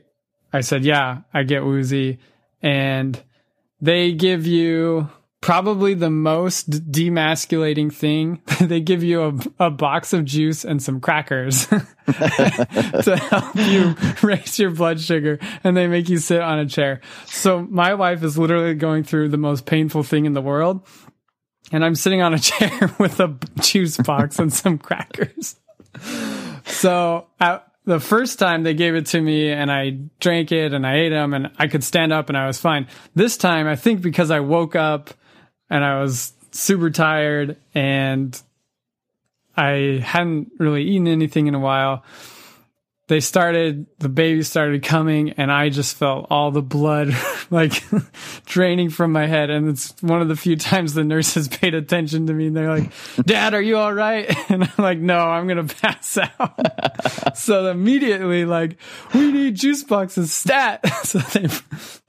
I 0.51 0.61
said, 0.61 0.83
yeah, 0.83 1.21
I 1.33 1.43
get 1.43 1.63
woozy. 1.63 2.17
And 2.61 3.21
they 3.79 4.11
give 4.13 4.47
you 4.47 5.09
probably 5.45 5.93
the 5.93 6.09
most 6.09 6.71
demasculating 6.91 7.93
thing. 7.93 8.41
they 8.59 8.79
give 8.79 9.03
you 9.03 9.21
a, 9.59 9.65
a 9.65 9.69
box 9.69 10.11
of 10.11 10.25
juice 10.25 10.65
and 10.65 10.81
some 10.81 10.99
crackers 10.99 11.67
to 11.67 13.15
help 13.29 13.55
you 13.55 13.95
raise 14.27 14.57
your 14.57 14.71
blood 14.71 14.99
sugar 14.99 15.37
and 15.63 15.77
they 15.77 15.85
make 15.85 16.09
you 16.09 16.17
sit 16.17 16.41
on 16.41 16.57
a 16.57 16.65
chair. 16.65 16.99
So 17.27 17.61
my 17.61 17.93
wife 17.93 18.23
is 18.23 18.39
literally 18.39 18.73
going 18.73 19.03
through 19.03 19.29
the 19.29 19.37
most 19.37 19.67
painful 19.67 20.01
thing 20.01 20.25
in 20.25 20.33
the 20.33 20.41
world. 20.41 20.83
And 21.71 21.85
I'm 21.85 21.93
sitting 21.93 22.23
on 22.23 22.33
a 22.33 22.39
chair 22.39 22.95
with 22.97 23.19
a 23.19 23.37
juice 23.59 23.97
box 23.97 24.39
and 24.39 24.51
some 24.51 24.79
crackers. 24.79 25.57
So 26.65 27.27
at, 27.39 27.71
the 27.83 27.99
first 27.99 28.39
time 28.39 28.63
they 28.63 28.73
gave 28.73 28.95
it 28.95 29.05
to 29.05 29.21
me 29.21 29.51
and 29.51 29.71
I 29.71 29.91
drank 30.19 30.51
it 30.51 30.73
and 30.73 30.87
I 30.87 30.95
ate 31.01 31.09
them 31.09 31.35
and 31.35 31.51
I 31.59 31.67
could 31.67 31.83
stand 31.83 32.11
up 32.11 32.29
and 32.29 32.37
I 32.37 32.47
was 32.47 32.59
fine. 32.59 32.87
This 33.13 33.37
time, 33.37 33.67
I 33.67 33.75
think 33.75 34.01
because 34.01 34.31
I 34.31 34.39
woke 34.39 34.75
up 34.75 35.13
and 35.69 35.83
I 35.83 36.01
was 36.01 36.33
super 36.51 36.89
tired 36.89 37.57
and 37.73 38.39
I 39.57 40.01
hadn't 40.03 40.51
really 40.59 40.83
eaten 40.83 41.07
anything 41.07 41.47
in 41.47 41.55
a 41.55 41.59
while 41.59 42.03
they 43.07 43.19
started 43.19 43.85
the 43.99 44.09
baby 44.09 44.41
started 44.43 44.83
coming 44.83 45.31
and 45.31 45.51
i 45.51 45.69
just 45.69 45.95
felt 45.95 46.27
all 46.29 46.51
the 46.51 46.61
blood 46.61 47.09
like 47.51 47.83
draining 48.45 48.89
from 48.89 49.11
my 49.11 49.25
head. 49.25 49.49
And 49.49 49.69
it's 49.69 49.93
one 50.01 50.21
of 50.21 50.27
the 50.27 50.35
few 50.35 50.55
times 50.55 50.93
the 50.93 51.03
nurses 51.03 51.47
paid 51.47 51.73
attention 51.73 52.27
to 52.27 52.33
me 52.33 52.47
and 52.47 52.55
they're 52.55 52.69
like 52.69 52.91
dad 53.23 53.53
are 53.53 53.61
you 53.61 53.77
all 53.77 53.93
right? 53.93 54.33
And 54.55 54.63
i'm 54.63 54.83
like 54.83 54.99
no 54.99 55.17
i'm 55.17 55.47
gonna 55.47 55.65
pass 55.65 56.17
out. 56.17 57.37
So 57.37 57.69
immediately 57.69 58.45
like 58.45 58.77
we 59.13 59.31
need 59.31 59.55
juice 59.55 59.83
boxes 59.83 60.31
stat. 60.31 60.85
So 61.05 61.19
they 61.19 61.47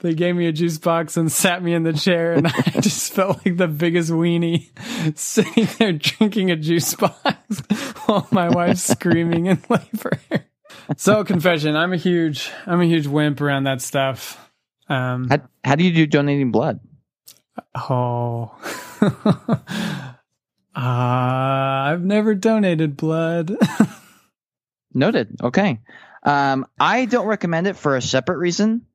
they 0.01 0.15
gave 0.15 0.37
me 0.37 0.47
a 0.47 0.53
juice 0.53 0.79
box 0.79 1.17
and 1.17 1.31
sat 1.31 1.63
me 1.63 1.75
in 1.75 1.83
the 1.83 1.93
chair 1.93 2.33
and 2.33 2.47
i 2.47 2.61
just 2.81 3.13
felt 3.13 3.45
like 3.45 3.57
the 3.57 3.69
biggest 3.69 4.11
weenie 4.11 4.69
sitting 5.19 5.69
there 5.79 5.93
drinking 5.93 6.51
a 6.51 6.57
juice 6.57 6.95
box 6.95 7.63
while 8.07 8.27
my 8.31 8.49
wife's 8.49 8.85
screaming 8.85 9.47
in 9.47 9.63
labor 9.69 10.19
so 10.97 11.25
confession, 11.25 11.77
I'm 11.77 11.93
a 11.93 11.97
huge 11.97 12.51
I'm 12.67 12.81
a 12.81 12.85
huge 12.85 13.07
wimp 13.07 13.41
around 13.41 13.65
that 13.65 13.81
stuff. 13.81 14.51
Um, 14.89 15.29
how, 15.29 15.39
how 15.65 15.75
do 15.75 15.85
you 15.85 15.93
do 15.93 16.07
donating 16.07 16.53
blood? 16.53 16.81
Oh, 17.75 18.55
uh, 19.01 19.61
I've 20.75 22.03
never 22.03 22.35
donated 22.35 22.97
blood. 22.97 23.57
Noted. 24.95 25.37
Okay. 25.43 25.81
Um, 26.23 26.67
I 26.79 27.05
don't 27.05 27.27
recommend 27.27 27.67
it 27.67 27.77
for 27.77 27.97
a 27.97 28.03
separate 28.03 28.39
reason 28.39 28.87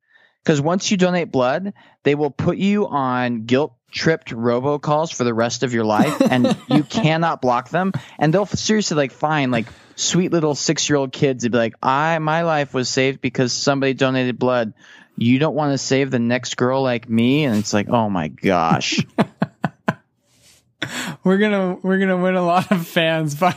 because 0.43 0.61
once 0.61 0.91
you 0.91 0.97
donate 0.97 1.31
blood, 1.31 1.73
they 2.03 2.15
will 2.15 2.31
put 2.31 2.57
you 2.57 2.87
on 2.87 3.45
guilt 3.45 3.73
tripped 3.91 4.31
robocalls 4.31 5.13
for 5.13 5.23
the 5.23 5.33
rest 5.33 5.63
of 5.63 5.73
your 5.73 5.83
life 5.83 6.21
and 6.21 6.57
you 6.69 6.83
cannot 6.83 7.41
block 7.41 7.69
them 7.69 7.91
and 8.17 8.33
they'll 8.33 8.45
seriously 8.45 8.95
like 8.95 9.11
find 9.11 9.51
like 9.51 9.67
sweet 9.95 10.31
little 10.31 10.55
six 10.55 10.89
year 10.89 10.97
old 10.97 11.11
kids 11.11 11.43
to 11.43 11.49
be 11.49 11.57
like, 11.57 11.73
I 11.81 12.19
my 12.19 12.43
life 12.43 12.73
was 12.73 12.89
saved 12.89 13.21
because 13.21 13.53
somebody 13.53 13.93
donated 13.93 14.39
blood. 14.39 14.73
You 15.17 15.39
don't 15.39 15.55
want 15.55 15.73
to 15.73 15.77
save 15.77 16.09
the 16.09 16.19
next 16.19 16.57
girl 16.57 16.81
like 16.81 17.09
me, 17.09 17.43
and 17.43 17.57
it's 17.57 17.73
like, 17.73 17.89
oh 17.89 18.09
my 18.09 18.29
gosh. 18.29 19.05
we're 21.23 21.37
gonna 21.37 21.77
we're 21.81 21.99
gonna 21.99 22.17
win 22.17 22.35
a 22.35 22.43
lot 22.43 22.71
of 22.71 22.87
fans 22.87 23.35
by 23.35 23.55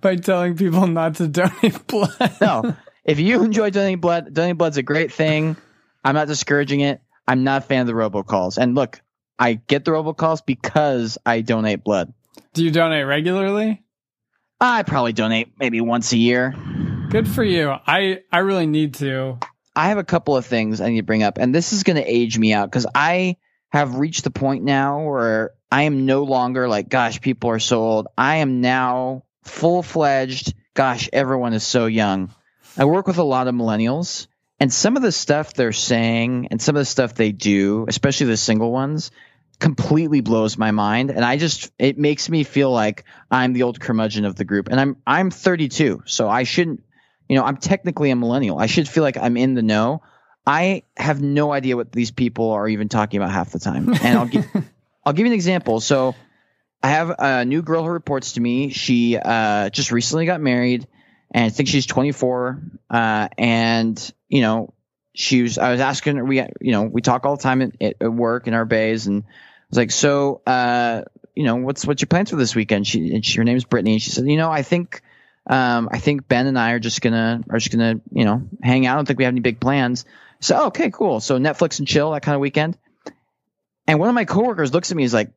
by 0.00 0.16
telling 0.16 0.56
people 0.56 0.86
not 0.86 1.16
to 1.16 1.28
donate 1.28 1.86
blood. 1.86 2.32
no, 2.40 2.74
if 3.04 3.20
you 3.20 3.42
enjoy 3.42 3.70
donating 3.70 4.00
blood, 4.00 4.32
donating 4.32 4.56
blood's 4.56 4.78
a 4.78 4.82
great 4.82 5.12
thing. 5.12 5.56
I'm 6.06 6.14
not 6.14 6.28
discouraging 6.28 6.80
it. 6.80 7.00
I'm 7.26 7.42
not 7.42 7.64
a 7.64 7.66
fan 7.66 7.80
of 7.80 7.88
the 7.88 7.92
robocalls. 7.92 8.58
And 8.58 8.76
look, 8.76 9.00
I 9.40 9.54
get 9.54 9.84
the 9.84 9.90
robocalls 9.90 10.46
because 10.46 11.18
I 11.26 11.40
donate 11.40 11.82
blood. 11.82 12.14
Do 12.54 12.62
you 12.62 12.70
donate 12.70 13.04
regularly? 13.04 13.82
I 14.60 14.84
probably 14.84 15.12
donate 15.12 15.54
maybe 15.58 15.80
once 15.80 16.12
a 16.12 16.16
year. 16.16 16.54
Good 17.10 17.26
for 17.28 17.42
you. 17.42 17.74
I 17.84 18.20
I 18.30 18.38
really 18.38 18.66
need 18.66 18.94
to. 18.94 19.38
I 19.74 19.88
have 19.88 19.98
a 19.98 20.04
couple 20.04 20.36
of 20.36 20.46
things 20.46 20.80
I 20.80 20.90
need 20.90 21.00
to 21.00 21.02
bring 21.02 21.24
up, 21.24 21.38
and 21.38 21.52
this 21.52 21.72
is 21.72 21.82
going 21.82 21.96
to 21.96 22.04
age 22.04 22.38
me 22.38 22.52
out 22.52 22.70
because 22.70 22.86
I 22.94 23.36
have 23.70 23.96
reached 23.96 24.22
the 24.22 24.30
point 24.30 24.62
now 24.62 25.02
where 25.02 25.50
I 25.72 25.82
am 25.82 26.06
no 26.06 26.22
longer 26.22 26.68
like, 26.68 26.88
gosh, 26.88 27.20
people 27.20 27.50
are 27.50 27.58
so 27.58 27.82
old. 27.82 28.06
I 28.16 28.36
am 28.36 28.60
now 28.60 29.24
full 29.42 29.82
fledged. 29.82 30.54
Gosh, 30.72 31.10
everyone 31.12 31.52
is 31.52 31.64
so 31.64 31.86
young. 31.86 32.30
I 32.78 32.84
work 32.84 33.08
with 33.08 33.18
a 33.18 33.24
lot 33.24 33.48
of 33.48 33.56
millennials, 33.56 34.28
and 34.58 34.72
some 34.72 34.96
of 34.96 35.02
the 35.02 35.12
stuff 35.12 35.54
they're 35.54 35.72
saying 35.72 36.48
and 36.50 36.60
some 36.60 36.76
of 36.76 36.80
the 36.80 36.86
stuff 36.86 37.14
they 37.14 37.32
do, 37.32 37.84
especially 37.88 38.26
the 38.26 38.36
single 38.36 38.72
ones, 38.72 39.10
completely 39.58 40.20
blows 40.20 40.58
my 40.58 40.70
mind. 40.70 41.10
And 41.10 41.24
i 41.24 41.36
just 41.36 41.72
it 41.78 41.98
makes 41.98 42.28
me 42.28 42.44
feel 42.44 42.70
like 42.70 43.04
i'm 43.30 43.52
the 43.52 43.62
old 43.62 43.80
curmudgeon 43.80 44.24
of 44.24 44.36
the 44.36 44.44
group. 44.44 44.68
And 44.68 44.78
i'm 44.78 44.96
i'm 45.06 45.30
32 45.30 46.02
so 46.06 46.28
i 46.28 46.42
shouldn't 46.42 46.82
you 47.28 47.36
know 47.36 47.44
i'm 47.44 47.56
technically 47.56 48.10
a 48.10 48.16
millennial. 48.16 48.58
I 48.58 48.66
should 48.66 48.88
feel 48.88 49.02
like 49.02 49.16
i'm 49.16 49.36
in 49.36 49.54
the 49.54 49.62
know. 49.62 50.02
I 50.48 50.84
have 50.96 51.20
no 51.20 51.52
idea 51.52 51.74
what 51.74 51.90
these 51.90 52.12
people 52.12 52.50
are 52.52 52.68
even 52.68 52.88
talking 52.88 53.18
about 53.18 53.32
half 53.32 53.50
the 53.50 53.58
time. 53.58 53.88
And 53.88 54.18
i'll 54.18 54.26
give 54.26 54.46
i'll 55.04 55.12
give 55.12 55.26
you 55.26 55.32
an 55.32 55.36
example. 55.36 55.80
So 55.80 56.14
i 56.82 56.88
have 56.88 57.14
a 57.18 57.44
new 57.46 57.62
girl 57.62 57.82
who 57.82 57.88
reports 57.88 58.32
to 58.32 58.40
me. 58.40 58.68
She 58.70 59.16
uh, 59.16 59.70
just 59.70 59.90
recently 59.90 60.26
got 60.26 60.42
married 60.42 60.86
and 61.30 61.44
i 61.44 61.48
think 61.48 61.68
she's 61.68 61.86
24 61.86 62.60
uh, 62.90 63.28
and 63.38 64.12
you 64.28 64.40
know 64.40 64.72
she 65.14 65.42
was 65.42 65.58
i 65.58 65.70
was 65.70 65.80
asking 65.80 66.16
her 66.16 66.24
we 66.24 66.40
you 66.60 66.72
know 66.72 66.82
we 66.82 67.02
talk 67.02 67.24
all 67.24 67.36
the 67.36 67.42
time 67.42 67.62
at, 67.62 67.96
at 68.00 68.12
work 68.12 68.46
in 68.46 68.54
our 68.54 68.64
bays 68.64 69.06
and 69.06 69.24
I 69.66 69.68
was 69.70 69.78
like, 69.78 69.90
so, 69.90 70.42
uh, 70.46 71.02
you 71.34 71.42
know, 71.42 71.56
what's 71.56 71.84
what's 71.84 72.00
your 72.00 72.06
plans 72.06 72.30
for 72.30 72.36
this 72.36 72.54
weekend? 72.54 72.86
She, 72.86 73.12
and 73.12 73.24
she 73.24 73.38
her 73.38 73.44
name's 73.44 73.64
Brittany. 73.64 73.94
And 73.94 74.02
she 74.02 74.10
said, 74.10 74.28
you 74.28 74.36
know, 74.36 74.48
I 74.48 74.62
think, 74.62 75.02
um, 75.48 75.88
I 75.90 75.98
think 75.98 76.28
Ben 76.28 76.46
and 76.46 76.56
I 76.56 76.70
are 76.72 76.78
just 76.78 77.00
gonna 77.00 77.42
are 77.50 77.58
just 77.58 77.72
gonna, 77.72 78.00
you 78.12 78.24
know, 78.24 78.48
hang 78.62 78.86
out. 78.86 78.92
I 78.92 78.96
don't 78.96 79.06
think 79.06 79.18
we 79.18 79.24
have 79.24 79.32
any 79.32 79.40
big 79.40 79.58
plans. 79.58 80.04
So, 80.38 80.66
okay, 80.66 80.90
cool. 80.90 81.18
So 81.18 81.38
Netflix 81.38 81.80
and 81.80 81.88
chill 81.88 82.12
that 82.12 82.22
kind 82.22 82.36
of 82.36 82.40
weekend. 82.40 82.78
And 83.88 83.98
one 83.98 84.08
of 84.08 84.14
my 84.14 84.24
coworkers 84.24 84.72
looks 84.72 84.92
at 84.92 84.96
me. 84.96 85.02
He's 85.02 85.14
like, 85.14 85.32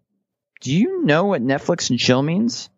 "Do 0.62 0.76
you 0.76 1.04
know 1.04 1.26
what 1.26 1.42
Netflix 1.42 1.90
and 1.90 1.98
chill 1.98 2.22
means?" 2.22 2.70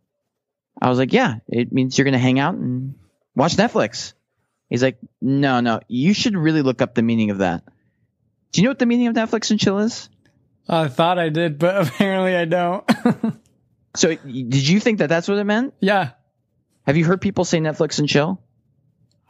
I 0.82 0.90
was 0.90 0.98
like, 0.98 1.14
"Yeah, 1.14 1.36
it 1.48 1.72
means 1.72 1.98
you're 1.98 2.06
gonna 2.06 2.18
hang 2.18 2.40
out 2.40 2.56
and 2.56 2.96
watch 3.36 3.56
Netflix." 3.56 4.14
He's 4.70 4.82
like, 4.82 4.98
"No, 5.22 5.60
no, 5.60 5.82
you 5.88 6.14
should 6.14 6.36
really 6.36 6.62
look 6.62 6.82
up 6.82 6.96
the 6.96 7.04
meaning 7.04 7.30
of 7.30 7.40
that." 7.40 7.64
Do 8.52 8.62
you 8.62 8.66
know 8.66 8.72
what 8.72 8.80
the 8.80 8.86
meaning 8.86 9.08
of 9.08 9.16
Netflix 9.16 9.52
and 9.52 9.60
chill 9.60 9.80
is? 9.80 10.10
I 10.68 10.88
thought 10.88 11.20
I 11.20 11.30
did, 11.30 11.60
but 11.60 11.88
apparently 11.88 12.36
I 12.36 12.46
don't. 12.46 12.90
so, 13.96 14.16
did 14.16 14.68
you 14.68 14.80
think 14.80 15.00
that 15.00 15.10
that's 15.10 15.28
what 15.28 15.38
it 15.38 15.44
meant? 15.44 15.74
Yeah. 15.80 16.12
Have 16.86 16.98
you 16.98 17.06
heard 17.06 17.22
people 17.22 17.46
say 17.46 17.60
Netflix 17.60 18.00
and 18.00 18.10
chill? 18.10 18.42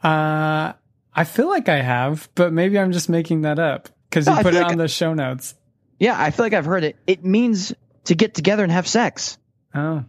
Uh, 0.02 0.72
I 1.14 1.24
feel 1.24 1.48
like 1.48 1.68
I 1.68 1.80
have, 1.80 2.28
but 2.34 2.52
maybe 2.52 2.78
I'm 2.78 2.92
just 2.92 3.08
making 3.08 3.42
that 3.42 3.58
up 3.58 3.88
because 4.08 4.26
you 4.26 4.34
put 4.36 4.54
it 4.54 4.58
like 4.58 4.66
on 4.66 4.72
I, 4.72 4.84
the 4.84 4.88
show 4.88 5.14
notes. 5.14 5.54
Yeah, 5.98 6.20
I 6.20 6.30
feel 6.30 6.46
like 6.46 6.54
I've 6.54 6.64
heard 6.64 6.84
it. 6.84 6.96
It 7.06 7.24
means 7.24 7.72
to 8.04 8.14
get 8.14 8.34
together 8.34 8.62
and 8.62 8.72
have 8.72 8.88
sex. 8.88 9.38
Oh, 9.74 10.04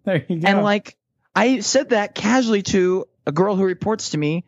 there 0.04 0.24
you 0.28 0.40
go. 0.40 0.48
And 0.48 0.62
like, 0.62 0.96
I 1.34 1.60
said 1.60 1.90
that 1.90 2.14
casually 2.14 2.62
to 2.62 3.06
a 3.26 3.32
girl 3.32 3.56
who 3.56 3.64
reports 3.64 4.10
to 4.10 4.18
me 4.18 4.44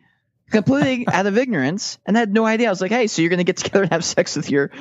completely 0.49 1.07
out 1.11 1.25
of 1.25 1.37
ignorance 1.37 1.97
and 2.05 2.15
had 2.15 2.33
no 2.33 2.45
idea. 2.45 2.67
I 2.67 2.69
was 2.69 2.81
like, 2.81 2.91
"Hey, 2.91 3.07
so 3.07 3.21
you're 3.21 3.29
going 3.29 3.39
to 3.39 3.43
get 3.43 3.57
together 3.63 3.83
and 3.83 3.91
have 3.91 4.05
sex 4.05 4.35
with 4.35 4.49
your 4.49 4.71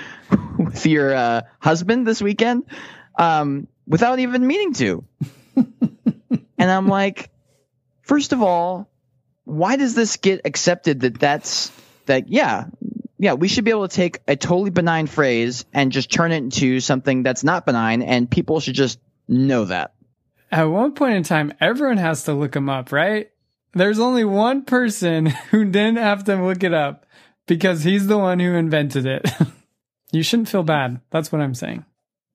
with 0.58 0.86
your 0.86 1.14
uh, 1.14 1.42
husband 1.58 2.06
this 2.06 2.22
weekend?" 2.22 2.64
Um, 3.18 3.68
without 3.86 4.18
even 4.18 4.46
meaning 4.46 4.72
to. 4.74 5.04
and 5.56 6.70
I'm 6.70 6.88
like, 6.88 7.30
first 8.02 8.32
of 8.32 8.42
all, 8.42 8.88
why 9.44 9.76
does 9.76 9.94
this 9.94 10.16
get 10.16 10.42
accepted 10.44 11.00
that 11.00 11.18
that's 11.18 11.70
that 12.06 12.28
yeah, 12.28 12.66
yeah, 13.18 13.34
we 13.34 13.48
should 13.48 13.64
be 13.64 13.70
able 13.70 13.86
to 13.86 13.94
take 13.94 14.20
a 14.26 14.34
totally 14.36 14.70
benign 14.70 15.06
phrase 15.06 15.64
and 15.72 15.92
just 15.92 16.10
turn 16.10 16.32
it 16.32 16.38
into 16.38 16.80
something 16.80 17.22
that's 17.22 17.44
not 17.44 17.66
benign 17.66 18.02
and 18.02 18.30
people 18.30 18.60
should 18.60 18.74
just 18.74 18.98
know 19.28 19.64
that. 19.66 19.92
At 20.52 20.64
one 20.64 20.92
point 20.92 21.14
in 21.14 21.23
time, 21.23 21.54
everyone 21.61 21.97
has 21.97 22.25
to 22.25 22.35
look 22.35 22.52
them 22.52 22.68
up, 22.68 22.92
right? 22.92 23.30
There's 23.73 23.99
only 23.99 24.25
one 24.25 24.64
person 24.64 25.26
who 25.50 25.64
didn't 25.64 25.97
have 25.97 26.25
to 26.25 26.37
look 26.37 26.62
it 26.62 26.75
up 26.75 27.06
because 27.47 27.82
he's 27.82 28.06
the 28.06 28.18
one 28.18 28.38
who 28.38 28.52
invented 28.52 29.06
it. 29.06 29.28
you 30.12 30.23
shouldn't 30.23 30.50
feel 30.50 30.62
bad. 30.62 31.00
That's 31.11 31.32
what 31.32 31.40
I'm 31.40 31.54
saying. 31.54 31.87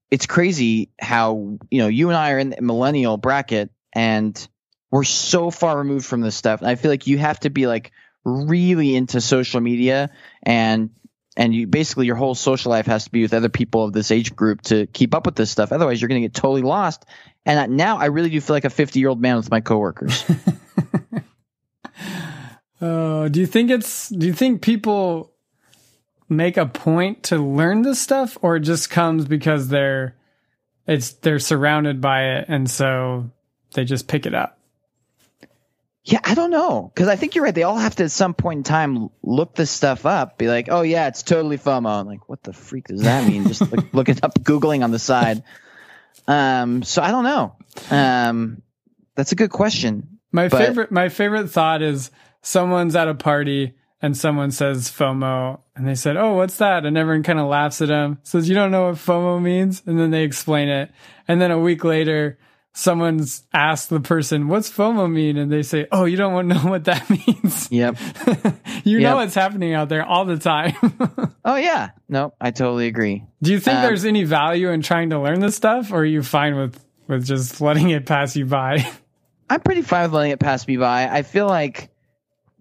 It's 0.10 0.26
crazy 0.26 0.90
how, 1.00 1.60
you 1.70 1.80
know, 1.80 1.88
you 1.88 2.10
and 2.10 2.18
I 2.18 2.32
are 2.32 2.40
in 2.40 2.50
the 2.50 2.62
millennial 2.62 3.18
bracket 3.18 3.70
and 3.94 4.48
we're 4.90 5.04
so 5.04 5.52
far 5.52 5.78
removed 5.78 6.06
from 6.06 6.22
this 6.22 6.36
stuff. 6.36 6.62
And 6.62 6.70
I 6.70 6.76
feel 6.76 6.90
like 6.90 7.08
you 7.08 7.20
have 7.20 7.40
to 7.42 7.50
be 7.50 7.68
like 7.68 7.92
really 8.24 8.96
into 8.96 9.22
social 9.22 9.62
media 9.62 10.10
and 10.42 10.90
and 11.38 11.53
you 11.53 11.67
basically 11.67 12.08
your 12.08 12.15
whole 12.15 12.36
social 12.36 12.72
life 12.72 12.88
has 12.88 13.06
to 13.06 13.12
be 13.12 13.22
with 13.22 13.34
other 13.34 13.48
people 13.48 13.86
of 13.86 13.94
this 13.94 14.12
age 14.12 14.36
group 14.36 14.62
to 14.63 14.88
keep 14.88 15.13
up 15.13 15.25
with 15.25 15.36
this 15.36 15.51
stuff. 15.51 15.72
Otherwise, 15.72 16.01
you're 16.01 16.10
going 16.10 16.22
to 16.22 16.27
get 16.27 16.34
totally 16.34 16.63
lost. 16.63 17.06
And 17.46 17.77
now 17.77 18.00
I 18.00 18.06
really 18.06 18.29
do 18.29 18.41
feel 18.41 18.56
like 18.56 18.65
a 18.65 18.70
50 18.70 19.00
year 19.00 19.08
old 19.08 19.22
man 19.22 19.38
with 19.38 19.50
my 19.50 19.62
coworkers. 19.62 20.25
Uh, 22.79 23.27
do 23.27 23.39
you 23.39 23.48
think 23.48 23.72
it's? 23.72 24.10
Do 24.10 24.27
you 24.27 24.34
think 24.34 24.62
people 24.62 25.34
make 26.29 26.58
a 26.58 26.65
point 26.65 27.24
to 27.24 27.38
learn 27.38 27.82
this 27.82 28.00
stuff 28.00 28.38
or 28.41 28.58
it 28.58 28.62
just 28.62 28.89
comes 28.89 29.25
because 29.25 29.70
they're 29.70 30.15
it's 30.86 31.13
they're 31.13 31.39
surrounded 31.39 32.01
by 32.01 32.36
it 32.36 32.46
and 32.48 32.70
so 32.70 33.32
they 33.74 33.86
just 33.86 34.08
pick 34.08 34.25
it 34.25 34.36
up 34.36 34.57
Yeah, 36.10 36.20
I 36.24 36.36
don't 36.36 36.52
know 36.52 36.90
because 36.96 37.10
I 37.10 37.18
think 37.18 37.36
you're 37.36 37.44
right. 37.44 37.54
They 37.54 37.64
all 37.64 37.78
have 37.78 37.98
to 37.98 38.06
at 38.06 38.12
some 38.12 38.34
point 38.34 38.60
in 38.60 38.64
time 38.64 39.10
look 39.24 39.56
this 39.56 39.70
stuff 39.70 40.06
up, 40.06 40.38
be 40.38 40.48
like, 40.48 40.68
"Oh 40.72 40.82
yeah, 40.82 41.08
it's 41.08 41.22
totally 41.22 41.58
FOMO." 41.58 42.00
I'm 42.00 42.08
like, 42.08 42.30
what 42.30 42.42
the 42.44 42.54
freak 42.54 42.88
does 42.88 43.02
that 43.02 43.28
mean? 43.28 43.46
Just 43.46 43.70
look, 43.70 43.86
look 43.94 44.08
it 44.08 44.24
up, 44.24 44.40
googling 44.40 44.86
on 44.86 44.92
the 44.92 45.00
side. 45.00 45.44
Um, 46.26 46.84
so 46.84 47.02
I 47.02 47.12
don't 47.12 47.26
know. 47.26 47.56
Um, 47.92 48.62
that's 49.16 49.34
a 49.34 49.36
good 49.36 49.50
question. 49.50 50.20
my 50.32 50.48
But- 50.48 50.66
favorite 50.66 50.92
my 50.92 51.10
favorite 51.10 51.50
thought 51.50 51.82
is 51.82 52.10
someone's 52.42 52.96
at 52.96 53.10
a 53.10 53.14
party 53.14 53.74
and 54.02 54.16
someone 54.16 54.52
says 54.52 54.90
FOMO 54.90 55.60
and 55.76 55.86
they 55.86 55.96
said, 55.96 56.16
"Oh, 56.16 56.36
what's 56.36 56.56
that?" 56.58 56.86
and 56.86 56.98
everyone 56.98 57.24
kind 57.24 57.40
of 57.40 57.48
laughs 57.48 57.82
at 57.82 57.90
them. 57.90 58.20
Says, 58.24 58.48
"You 58.48 58.56
don't 58.56 58.72
know 58.72 58.86
what 58.86 58.96
FOMO 58.96 59.42
means?" 59.42 59.84
and 59.86 60.00
then 60.00 60.12
they 60.12 60.24
explain 60.24 60.70
it. 60.70 60.90
And 61.28 61.42
then 61.42 61.52
a 61.52 61.60
week 61.60 61.84
later, 61.84 62.38
someone's 62.78 63.44
asked 63.54 63.90
the 63.90 64.00
person, 64.00 64.48
"What's 64.48 64.70
FOMO 64.72 65.12
mean?" 65.12 65.38
and 65.38 65.52
they 65.52 65.64
say, 65.64 65.88
"Oh, 65.92 66.06
you 66.06 66.16
don't 66.16 66.34
want 66.34 66.50
to 66.50 66.56
know 66.56 66.70
what 66.70 66.84
that 66.86 67.10
means." 67.28 67.70
Yep. 67.72 67.98
you 68.84 69.00
know 69.00 69.16
what's 69.16 69.34
happening 69.34 69.74
out 69.74 69.90
there 69.90 70.06
all 70.06 70.26
the 70.26 70.38
time. 70.38 70.74
Oh 71.50 71.56
yeah. 71.56 71.92
No, 72.10 72.34
I 72.42 72.52
totally 72.52 72.88
agree. 72.88 73.24
Do 73.42 73.54
you 73.54 73.62
think 73.62 73.78
Um, 73.78 73.84
there's 73.84 74.04
any 74.04 74.26
value 74.26 74.68
in 74.70 74.82
trying 74.82 75.12
to 75.12 75.20
learn 75.22 75.40
this 75.40 75.56
stuff 75.56 75.94
or 75.94 76.00
are 76.00 76.06
you 76.06 76.22
fine 76.22 76.58
with 76.58 76.78
with 77.08 77.26
just 77.26 77.62
letting 77.62 77.90
it 77.90 78.06
pass 78.06 78.36
you 78.36 78.46
by? 78.46 78.86
I'm 79.50 79.62
pretty 79.62 79.82
fine 79.82 80.04
with 80.04 80.14
letting 80.14 80.32
it 80.32 80.42
pass 80.42 80.68
me 80.68 80.76
by. 80.76 81.08
I 81.08 81.22
feel 81.22 81.48
like 81.48 81.90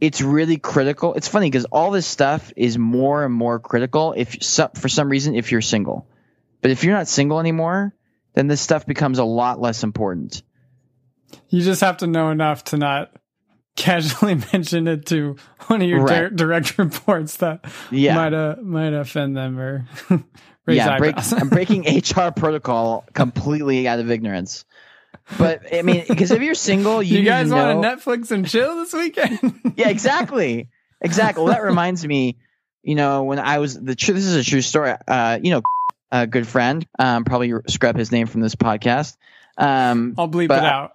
it's 0.00 0.20
really 0.22 0.56
critical. 0.56 1.14
It's 1.14 1.26
funny 1.26 1.48
because 1.50 1.64
all 1.64 1.90
this 1.90 2.06
stuff 2.06 2.52
is 2.54 2.78
more 2.78 3.24
and 3.24 3.34
more 3.34 3.58
critical 3.58 4.14
if 4.16 4.36
for 4.76 4.88
some 4.88 5.08
reason 5.08 5.34
if 5.34 5.50
you're 5.50 5.62
single. 5.62 6.06
But 6.62 6.70
if 6.70 6.84
you're 6.84 6.94
not 6.94 7.08
single 7.08 7.40
anymore, 7.40 7.92
then 8.36 8.46
this 8.46 8.60
stuff 8.60 8.86
becomes 8.86 9.18
a 9.18 9.24
lot 9.24 9.60
less 9.60 9.82
important. 9.82 10.42
You 11.48 11.62
just 11.62 11.80
have 11.80 11.96
to 11.98 12.06
know 12.06 12.30
enough 12.30 12.62
to 12.64 12.76
not 12.76 13.10
casually 13.74 14.34
mention 14.52 14.86
it 14.86 15.06
to 15.06 15.34
one 15.66 15.82
of 15.82 15.88
your 15.88 16.02
Right. 16.02 16.20
dir- 16.20 16.30
direct 16.30 16.78
reports 16.78 17.38
that 17.38 17.64
Yeah. 17.90 18.14
might 18.14 18.32
uh, 18.34 18.56
might 18.62 18.92
offend 18.92 19.36
them 19.36 19.58
or 19.58 19.86
raise 20.66 20.76
yeah, 20.76 20.98
break. 20.98 21.16
I'm 21.32 21.48
breaking 21.50 21.82
HR 21.84 22.30
protocol 22.30 23.04
completely 23.12 23.88
out 23.88 23.98
of 23.98 24.10
ignorance. 24.10 24.64
But 25.38 25.74
I 25.74 25.82
mean, 25.82 26.04
because 26.06 26.30
if 26.30 26.40
you're 26.42 26.54
single, 26.54 27.02
you, 27.02 27.18
you 27.18 27.24
guys 27.24 27.50
want 27.50 27.82
to 27.82 27.88
Netflix 27.88 28.30
and 28.30 28.46
chill 28.48 28.76
this 28.76 28.92
weekend? 28.92 29.72
yeah, 29.76 29.88
exactly, 29.88 30.68
exactly. 31.00 31.42
Well, 31.42 31.52
that 31.52 31.64
reminds 31.64 32.06
me, 32.06 32.38
you 32.84 32.94
know, 32.94 33.24
when 33.24 33.40
I 33.40 33.58
was 33.58 33.80
the 33.80 33.96
true. 33.96 34.14
This 34.14 34.24
is 34.26 34.36
a 34.36 34.48
true 34.48 34.60
story. 34.60 34.94
Uh, 35.08 35.40
you 35.42 35.50
know, 35.50 35.62
a 36.10 36.26
good 36.26 36.46
friend, 36.46 36.86
um, 36.98 37.24
probably 37.24 37.52
scrub 37.68 37.96
his 37.96 38.12
name 38.12 38.26
from 38.26 38.40
this 38.40 38.54
podcast. 38.54 39.16
Um, 39.58 40.14
I'll 40.18 40.28
bleep 40.28 40.48
But- 40.48 40.92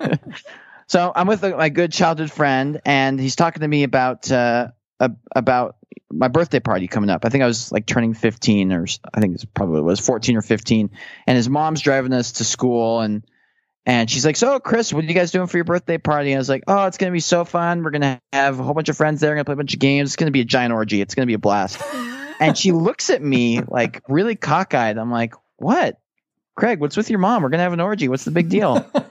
it 0.00 0.08
out. 0.08 0.20
so 0.86 1.12
I'm 1.14 1.26
with 1.26 1.42
my 1.42 1.68
good 1.68 1.92
childhood 1.92 2.30
friend, 2.30 2.80
and 2.84 3.20
he's 3.20 3.36
talking 3.36 3.60
to 3.60 3.68
me 3.68 3.82
about 3.82 4.30
uh, 4.30 4.68
a- 4.98 5.10
about 5.34 5.76
my 6.12 6.28
birthday 6.28 6.60
party 6.60 6.88
coming 6.88 7.10
up. 7.10 7.24
I 7.24 7.28
think 7.28 7.42
I 7.42 7.46
was 7.46 7.70
like 7.70 7.86
turning 7.86 8.14
15, 8.14 8.72
or 8.72 8.86
I 9.12 9.20
think 9.20 9.34
it's 9.34 9.44
probably 9.44 9.82
was 9.82 10.00
14 10.00 10.36
or 10.36 10.42
15, 10.42 10.90
and 11.26 11.36
his 11.36 11.48
mom's 11.48 11.80
driving 11.80 12.12
us 12.12 12.32
to 12.32 12.44
school, 12.44 13.00
and 13.00 13.24
and 13.86 14.10
she's 14.10 14.24
like, 14.26 14.36
"So, 14.36 14.58
Chris, 14.60 14.92
what 14.92 15.04
are 15.04 15.06
you 15.06 15.14
guys 15.14 15.30
doing 15.32 15.46
for 15.46 15.56
your 15.56 15.64
birthday 15.64 15.98
party?" 15.98 16.30
And 16.32 16.38
I 16.38 16.40
was 16.40 16.48
like, 16.48 16.64
"Oh, 16.66 16.86
it's 16.86 16.98
gonna 16.98 17.12
be 17.12 17.20
so 17.20 17.44
fun. 17.44 17.82
We're 17.82 17.90
gonna 17.90 18.20
have 18.32 18.58
a 18.58 18.62
whole 18.62 18.74
bunch 18.74 18.88
of 18.88 18.96
friends 18.96 19.20
there. 19.20 19.30
We're 19.30 19.36
gonna 19.36 19.44
play 19.46 19.54
a 19.54 19.56
bunch 19.56 19.74
of 19.74 19.80
games. 19.80 20.10
It's 20.10 20.16
gonna 20.16 20.30
be 20.30 20.40
a 20.42 20.44
giant 20.44 20.72
orgy. 20.72 21.00
It's 21.00 21.14
gonna 21.14 21.26
be 21.26 21.34
a 21.34 21.38
blast." 21.38 21.80
and 22.40 22.58
she 22.58 22.72
looks 22.72 23.10
at 23.10 23.22
me 23.22 23.60
like 23.60 24.02
really 24.08 24.34
cockeyed. 24.34 24.98
I'm 24.98 25.10
like, 25.10 25.34
"What, 25.56 25.98
Craig? 26.56 26.80
What's 26.80 26.96
with 26.96 27.10
your 27.10 27.18
mom? 27.20 27.42
We're 27.42 27.50
gonna 27.50 27.62
have 27.62 27.72
an 27.72 27.80
orgy. 27.80 28.08
What's 28.08 28.24
the 28.24 28.30
big 28.30 28.48
deal?" 28.48 28.84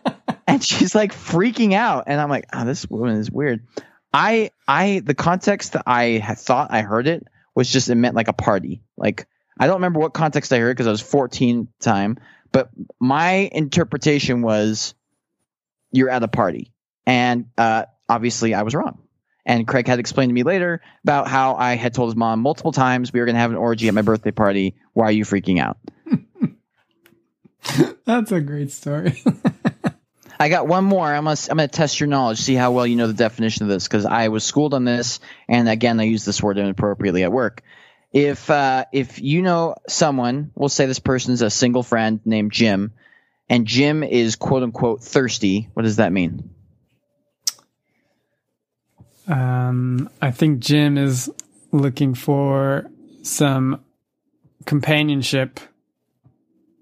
and 0.50 0.63
she's 0.63 0.95
like 0.95 1.13
freaking 1.13 1.74
out 1.74 2.05
and 2.07 2.19
i'm 2.19 2.29
like 2.29 2.45
oh 2.53 2.65
this 2.65 2.89
woman 2.89 3.17
is 3.17 3.31
weird 3.31 3.65
i 4.13 4.50
i 4.67 5.01
the 5.05 5.13
context 5.13 5.74
that 5.74 5.83
i 5.86 6.19
thought 6.38 6.71
i 6.71 6.81
heard 6.81 7.07
it 7.07 7.25
was 7.55 7.71
just 7.71 7.89
it 7.89 7.95
meant 7.95 8.15
like 8.15 8.27
a 8.27 8.33
party 8.33 8.81
like 8.98 9.27
i 9.59 9.67
don't 9.67 9.75
remember 9.75 10.00
what 10.00 10.13
context 10.13 10.51
i 10.51 10.57
heard 10.57 10.75
because 10.75 10.88
i 10.88 10.91
was 10.91 11.01
14 11.01 11.68
time 11.79 12.18
but 12.51 12.70
my 13.00 13.50
interpretation 13.51 14.42
was 14.42 14.96
you're 15.92 16.09
at 16.09 16.24
a 16.24 16.27
party 16.27 16.74
and 17.05 17.46
uh 17.57 17.85
obviously 18.07 18.53
i 18.53 18.63
was 18.63 18.74
wrong 18.74 19.00
and 19.50 19.68
craig 19.68 19.88
had 19.88 20.00
explained 20.00 20.29
to 20.29 20.33
me 20.33 20.44
later 20.44 20.81
about 21.03 21.27
how 21.27 21.55
i 21.55 21.75
had 21.75 21.94
told 21.94 22.09
his 22.09 22.16
mom 22.16 22.40
multiple 22.40 22.72
times 22.72 23.12
we 23.12 23.20
were 23.20 23.25
going 23.25 23.35
to 23.35 23.42
have 23.42 23.51
an 23.51 23.57
orgy 23.57 23.90
at 23.90 23.94
my 23.94 24.01
birthday 24.01 24.31
party 24.31 24.75
why 24.94 25.05
are 25.05 25.12
you 25.12 25.25
freaking 25.25 25.59
out 25.59 25.77
That's 28.05 28.31
a 28.31 28.42
great 28.42 28.72
story. 28.72 29.22
I 30.40 30.50
got 30.50 30.68
one 30.68 30.85
more. 30.85 31.05
I'm 31.05 31.25
gonna 31.25 31.38
I'm 31.50 31.57
gonna 31.57 31.68
test 31.68 32.00
your 32.00 32.07
knowledge, 32.07 32.40
see 32.40 32.55
how 32.55 32.72
well 32.72 32.88
you 32.88 32.96
know 32.96 33.07
the 33.07 33.14
definition 33.14 33.64
of 33.64 33.70
this, 33.70 33.88
because 33.88 34.05
I 34.05 34.29
was 34.29 34.44
schooled 34.44 34.74
on 34.74 34.85
this, 34.85 35.20
and 35.50 35.68
again, 35.68 36.00
I 36.00 36.03
use 36.03 36.24
this 36.24 36.42
word 36.42 36.57
inappropriately 36.57 37.24
at 37.24 37.31
work. 37.31 37.62
If 38.14 38.50
uh, 38.50 38.85
if 38.94 39.22
you 39.22 39.42
know 39.42 39.75
someone, 39.88 40.51
we'll 40.55 40.70
say 40.70 40.85
this 40.85 41.00
person's 41.00 41.42
a 41.42 41.50
single 41.50 41.83
friend 41.83 42.22
named 42.24 42.53
Jim, 42.53 42.94
and 43.50 43.68
Jim 43.68 44.01
is 44.03 44.38
quote 44.38 44.64
unquote 44.64 45.03
thirsty. 45.03 45.70
What 45.74 45.83
does 45.83 45.98
that 45.98 46.14
mean? 46.14 46.51
Um, 49.29 50.09
I 50.22 50.31
think 50.31 50.59
Jim 50.59 50.98
is 50.98 51.31
looking 51.72 52.15
for 52.15 52.89
some 53.22 53.83
companionship. 54.65 55.59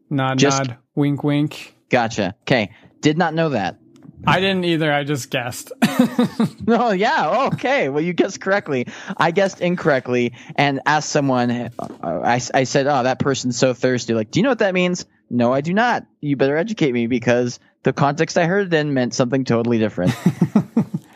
Nod, 0.09 0.39
Just- 0.39 0.65
nod, 0.67 0.77
wink, 0.95 1.23
wink. 1.23 1.75
Gotcha. 1.89 2.35
Okay, 2.43 2.71
did 3.01 3.17
not 3.17 3.33
know 3.33 3.49
that. 3.49 3.77
I 4.25 4.39
didn't 4.39 4.65
either. 4.65 4.91
I 4.91 5.03
just 5.03 5.29
guessed. 5.29 5.71
Oh 6.69 6.91
yeah. 6.91 7.47
Okay. 7.53 7.87
Well, 7.87 8.03
you 8.03 8.11
guessed 8.11 8.41
correctly. 8.41 8.87
I 9.15 9.31
guessed 9.31 9.61
incorrectly 9.61 10.33
and 10.57 10.81
asked 10.85 11.09
someone. 11.09 11.49
uh, 11.49 11.69
I, 12.03 12.41
I 12.53 12.63
said, 12.65 12.87
"Oh, 12.87 13.03
that 13.03 13.19
person's 13.19 13.57
so 13.57 13.73
thirsty." 13.73 14.13
Like, 14.13 14.31
do 14.31 14.39
you 14.39 14.43
know 14.43 14.49
what 14.49 14.59
that 14.59 14.73
means? 14.73 15.05
No, 15.29 15.53
I 15.53 15.61
do 15.61 15.73
not. 15.73 16.05
You 16.19 16.35
better 16.35 16.57
educate 16.57 16.91
me 16.91 17.07
because 17.07 17.59
the 17.83 17.93
context 17.93 18.37
I 18.37 18.45
heard 18.47 18.69
then 18.69 18.93
meant 18.93 19.13
something 19.13 19.45
totally 19.45 19.77
different. 19.79 20.13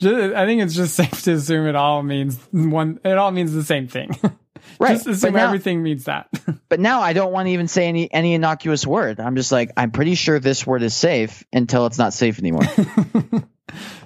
Ju- 0.00 0.34
I 0.34 0.46
think 0.46 0.62
it's 0.62 0.74
just 0.74 0.94
safe 0.96 1.22
to 1.22 1.32
assume 1.32 1.66
it 1.66 1.76
all 1.76 2.02
means 2.02 2.38
one. 2.52 3.00
It 3.04 3.18
all 3.18 3.30
means 3.30 3.52
the 3.52 3.64
same 3.64 3.88
thing. 3.88 4.10
Right. 4.78 4.92
just 4.94 5.06
assume 5.06 5.34
now, 5.34 5.46
everything 5.46 5.82
means 5.82 6.04
that. 6.04 6.28
but 6.70 6.80
now 6.80 7.00
I 7.00 7.12
don't 7.12 7.32
want 7.32 7.46
to 7.48 7.52
even 7.52 7.68
say 7.68 7.86
any 7.86 8.10
any 8.12 8.34
innocuous 8.34 8.86
word. 8.86 9.20
I'm 9.20 9.36
just 9.36 9.52
like, 9.52 9.72
I'm 9.76 9.90
pretty 9.90 10.14
sure 10.14 10.38
this 10.38 10.66
word 10.66 10.82
is 10.82 10.94
safe 10.94 11.44
until 11.52 11.84
it's 11.86 11.98
not 11.98 12.14
safe 12.14 12.38
anymore. 12.38 12.62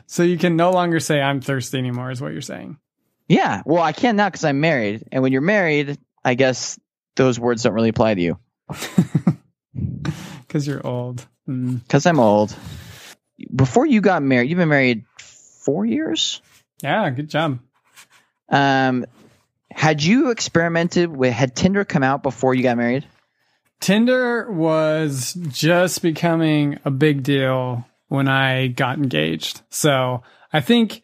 so 0.06 0.22
you 0.24 0.36
can 0.36 0.56
no 0.56 0.70
longer 0.70 0.98
say 1.00 1.20
I'm 1.20 1.40
thirsty 1.40 1.78
anymore. 1.78 2.10
Is 2.10 2.20
what 2.20 2.32
you're 2.32 2.40
saying? 2.40 2.78
yeah. 3.28 3.62
Well, 3.64 3.82
I 3.82 3.92
can't 3.92 4.16
now 4.16 4.28
because 4.28 4.44
I'm 4.44 4.60
married, 4.60 5.04
and 5.12 5.22
when 5.22 5.30
you're 5.32 5.42
married, 5.42 5.98
I 6.24 6.34
guess 6.34 6.78
those 7.16 7.38
words 7.38 7.62
don't 7.62 7.74
really 7.74 7.90
apply 7.90 8.14
to 8.14 8.20
you 8.20 8.38
Because 10.40 10.66
you're 10.66 10.84
old. 10.86 11.26
Mm. 11.48 11.82
because 11.82 12.06
I'm 12.06 12.18
old. 12.20 12.54
Before 13.54 13.86
you 13.86 14.00
got 14.00 14.22
married, 14.22 14.48
you've 14.48 14.58
been 14.58 14.68
married 14.68 15.04
four 15.64 15.84
years. 15.84 16.40
Yeah, 16.82 17.08
good 17.10 17.28
job. 17.28 17.58
Um, 18.48 19.06
had 19.70 20.02
you 20.02 20.30
experimented 20.30 21.14
with 21.14 21.32
had 21.32 21.56
Tinder 21.56 21.84
come 21.84 22.02
out 22.02 22.22
before 22.22 22.54
you 22.54 22.62
got 22.62 22.76
married? 22.76 23.06
Tinder 23.80 24.50
was 24.50 25.34
just 25.48 26.00
becoming 26.00 26.78
a 26.84 26.90
big 26.90 27.22
deal 27.22 27.84
when 28.08 28.28
I 28.28 28.68
got 28.68 28.98
engaged. 28.98 29.62
So 29.70 30.22
I 30.52 30.60
think 30.60 31.02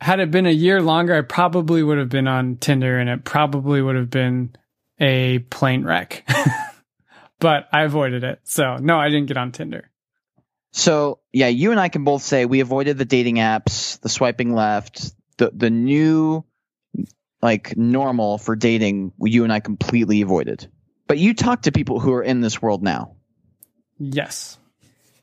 had 0.00 0.20
it 0.20 0.30
been 0.30 0.46
a 0.46 0.50
year 0.50 0.80
longer, 0.80 1.14
I 1.14 1.22
probably 1.22 1.82
would 1.82 1.98
have 1.98 2.08
been 2.08 2.28
on 2.28 2.56
Tinder 2.56 2.98
and 2.98 3.10
it 3.10 3.24
probably 3.24 3.82
would 3.82 3.96
have 3.96 4.10
been 4.10 4.54
a 4.98 5.40
plane 5.40 5.82
wreck. 5.84 6.26
but 7.38 7.68
I 7.72 7.82
avoided 7.82 8.24
it. 8.24 8.40
So 8.44 8.76
no, 8.76 8.98
I 8.98 9.08
didn't 9.08 9.26
get 9.26 9.36
on 9.36 9.52
Tinder. 9.52 9.89
So 10.72 11.18
yeah, 11.32 11.48
you 11.48 11.70
and 11.70 11.80
I 11.80 11.88
can 11.88 12.04
both 12.04 12.22
say 12.22 12.44
we 12.44 12.60
avoided 12.60 12.98
the 12.98 13.04
dating 13.04 13.36
apps, 13.36 14.00
the 14.00 14.08
swiping 14.08 14.54
left, 14.54 15.12
the 15.36 15.50
the 15.52 15.70
new 15.70 16.44
like 17.42 17.76
normal 17.76 18.38
for 18.38 18.56
dating. 18.56 19.12
You 19.20 19.44
and 19.44 19.52
I 19.52 19.60
completely 19.60 20.22
avoided. 20.22 20.70
But 21.06 21.18
you 21.18 21.34
talk 21.34 21.62
to 21.62 21.72
people 21.72 21.98
who 21.98 22.12
are 22.12 22.22
in 22.22 22.40
this 22.40 22.62
world 22.62 22.82
now. 22.82 23.16
Yes. 23.98 24.58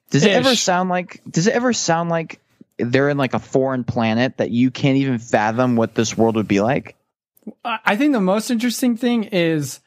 Does 0.10 0.24
it 0.24 0.32
ever 0.32 0.56
sound 0.56 0.90
like? 0.90 1.22
Does 1.30 1.48
it 1.48 1.54
ever 1.54 1.74
sound 1.74 2.10
like 2.10 2.40
they're 2.78 3.10
in 3.10 3.18
like 3.18 3.34
a 3.34 3.40
foreign 3.40 3.84
planet 3.84 4.38
that 4.38 4.52
you 4.52 4.72
can't 4.72 4.98
even 4.98 5.18
fathom 5.18 5.76
what 5.76 5.96
this 5.96 6.18
world 6.18 6.36
would 6.36 6.48
be 6.48 6.62
like? 6.62 6.96
I 7.64 7.80
I 7.86 7.96
think 7.96 8.14
the 8.14 8.22
most 8.22 8.50
interesting 8.50 8.96
thing 8.98 9.26
is 9.26 9.80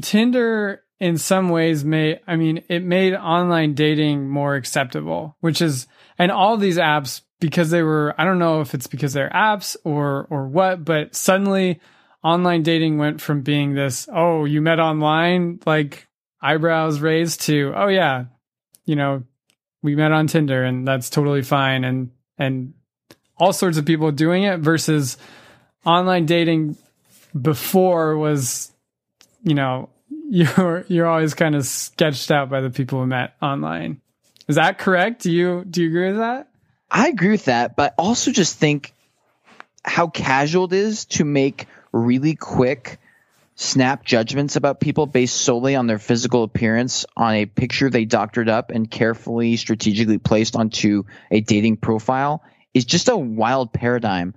Tinder 0.00 0.83
in 1.04 1.18
some 1.18 1.50
ways 1.50 1.84
made 1.84 2.18
I 2.26 2.36
mean 2.36 2.64
it 2.70 2.82
made 2.82 3.12
online 3.12 3.74
dating 3.74 4.26
more 4.26 4.54
acceptable, 4.54 5.36
which 5.40 5.60
is 5.60 5.86
and 6.18 6.32
all 6.32 6.56
these 6.56 6.78
apps 6.78 7.20
because 7.40 7.68
they 7.68 7.82
were 7.82 8.14
I 8.16 8.24
don't 8.24 8.38
know 8.38 8.62
if 8.62 8.72
it's 8.72 8.86
because 8.86 9.12
they're 9.12 9.28
apps 9.28 9.76
or 9.84 10.26
or 10.30 10.48
what, 10.48 10.82
but 10.82 11.14
suddenly 11.14 11.78
online 12.22 12.62
dating 12.62 12.96
went 12.96 13.20
from 13.20 13.42
being 13.42 13.74
this, 13.74 14.08
oh, 14.10 14.46
you 14.46 14.62
met 14.62 14.80
online, 14.80 15.60
like 15.66 16.08
eyebrows 16.40 17.00
raised 17.00 17.42
to, 17.42 17.74
oh 17.76 17.88
yeah, 17.88 18.24
you 18.86 18.96
know, 18.96 19.24
we 19.82 19.94
met 19.94 20.10
on 20.10 20.26
Tinder 20.26 20.64
and 20.64 20.88
that's 20.88 21.10
totally 21.10 21.42
fine 21.42 21.84
and 21.84 22.12
and 22.38 22.72
all 23.36 23.52
sorts 23.52 23.76
of 23.76 23.84
people 23.84 24.10
doing 24.10 24.44
it 24.44 24.60
versus 24.60 25.18
online 25.84 26.24
dating 26.24 26.78
before 27.38 28.16
was 28.16 28.72
you 29.42 29.54
know, 29.54 29.90
you're 30.34 30.84
you're 30.88 31.06
always 31.06 31.32
kind 31.34 31.54
of 31.54 31.64
sketched 31.64 32.32
out 32.32 32.50
by 32.50 32.60
the 32.60 32.70
people 32.70 33.00
we 33.00 33.06
met 33.06 33.34
online. 33.40 34.00
Is 34.48 34.56
that 34.56 34.78
correct? 34.78 35.22
Do 35.22 35.30
you 35.30 35.64
do 35.64 35.82
you 35.82 35.88
agree 35.88 36.08
with 36.08 36.16
that? 36.16 36.48
I 36.90 37.06
agree 37.08 37.30
with 37.30 37.44
that, 37.44 37.76
but 37.76 37.94
also 37.98 38.32
just 38.32 38.58
think 38.58 38.92
how 39.84 40.08
casual 40.08 40.64
it 40.64 40.72
is 40.72 41.04
to 41.04 41.24
make 41.24 41.66
really 41.92 42.34
quick 42.34 42.98
snap 43.54 44.04
judgments 44.04 44.56
about 44.56 44.80
people 44.80 45.06
based 45.06 45.36
solely 45.36 45.76
on 45.76 45.86
their 45.86 46.00
physical 46.00 46.42
appearance 46.42 47.06
on 47.16 47.34
a 47.34 47.46
picture 47.46 47.88
they 47.88 48.04
doctored 48.04 48.48
up 48.48 48.70
and 48.70 48.90
carefully 48.90 49.54
strategically 49.54 50.18
placed 50.18 50.56
onto 50.56 51.04
a 51.30 51.40
dating 51.40 51.76
profile 51.76 52.42
is 52.72 52.84
just 52.84 53.08
a 53.08 53.16
wild 53.16 53.72
paradigm 53.72 54.34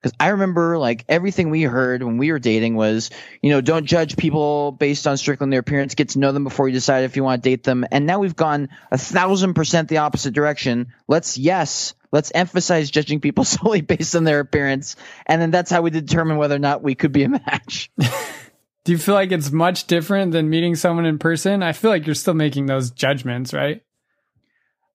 because 0.00 0.16
I 0.18 0.28
remember 0.28 0.78
like 0.78 1.04
everything 1.08 1.50
we 1.50 1.62
heard 1.62 2.02
when 2.02 2.16
we 2.16 2.32
were 2.32 2.38
dating 2.38 2.74
was, 2.74 3.10
you 3.42 3.50
know, 3.50 3.60
don't 3.60 3.84
judge 3.84 4.16
people 4.16 4.72
based 4.72 5.06
on 5.06 5.16
strictly 5.16 5.50
their 5.50 5.60
appearance. 5.60 5.94
Get 5.94 6.10
to 6.10 6.18
know 6.18 6.32
them 6.32 6.44
before 6.44 6.68
you 6.68 6.74
decide 6.74 7.04
if 7.04 7.16
you 7.16 7.24
want 7.24 7.42
to 7.42 7.50
date 7.50 7.64
them. 7.64 7.84
And 7.90 8.06
now 8.06 8.18
we've 8.18 8.36
gone 8.36 8.70
a 8.90 8.98
thousand 8.98 9.54
percent 9.54 9.88
the 9.88 9.98
opposite 9.98 10.32
direction. 10.32 10.94
Let's 11.06 11.36
yes, 11.36 11.94
let's 12.12 12.32
emphasize 12.34 12.90
judging 12.90 13.20
people 13.20 13.44
solely 13.44 13.82
based 13.82 14.16
on 14.16 14.24
their 14.24 14.40
appearance, 14.40 14.96
and 15.26 15.40
then 15.40 15.50
that's 15.50 15.70
how 15.70 15.82
we 15.82 15.90
determine 15.90 16.38
whether 16.38 16.56
or 16.56 16.60
not 16.60 16.82
we 16.82 16.94
could 16.94 17.12
be 17.12 17.24
a 17.24 17.28
match. 17.28 17.90
Do 18.84 18.92
you 18.92 18.98
feel 18.98 19.14
like 19.14 19.30
it's 19.30 19.52
much 19.52 19.86
different 19.86 20.32
than 20.32 20.48
meeting 20.48 20.74
someone 20.74 21.04
in 21.04 21.18
person? 21.18 21.62
I 21.62 21.72
feel 21.72 21.90
like 21.90 22.06
you're 22.06 22.14
still 22.14 22.34
making 22.34 22.66
those 22.66 22.90
judgments, 22.90 23.52
right? 23.52 23.82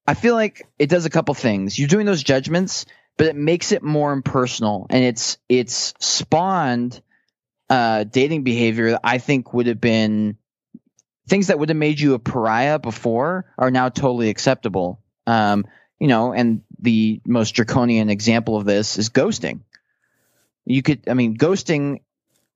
I 0.07 0.15
feel 0.15 0.35
like 0.35 0.67
it 0.79 0.89
does 0.89 1.05
a 1.05 1.09
couple 1.09 1.33
things. 1.33 1.77
You're 1.77 1.87
doing 1.87 2.05
those 2.05 2.23
judgments 2.23 2.85
but 3.17 3.27
it 3.27 3.35
makes 3.35 3.71
it 3.71 3.83
more 3.83 4.11
impersonal 4.11 4.87
and 4.89 5.03
it's 5.03 5.37
it's 5.47 5.93
spawned 5.99 7.01
uh, 7.69 8.03
dating 8.03 8.43
behavior 8.43 8.91
that 8.91 9.01
I 9.03 9.17
think 9.17 9.53
would 9.53 9.67
have 9.67 9.81
been 9.81 10.37
things 11.27 11.47
that 11.47 11.59
would 11.59 11.69
have 11.69 11.77
made 11.77 11.99
you 11.99 12.13
a 12.13 12.19
pariah 12.19 12.79
before 12.79 13.45
are 13.57 13.71
now 13.71 13.89
totally 13.89 14.29
acceptable. 14.29 15.01
Um, 15.25 15.65
you 15.99 16.07
know, 16.07 16.33
and 16.33 16.61
the 16.79 17.21
most 17.25 17.51
draconian 17.51 18.09
example 18.09 18.57
of 18.57 18.65
this 18.65 18.97
is 18.97 19.09
ghosting. 19.09 19.61
You 20.65 20.81
could, 20.81 21.07
I 21.09 21.13
mean, 21.13 21.37
ghosting 21.37 22.01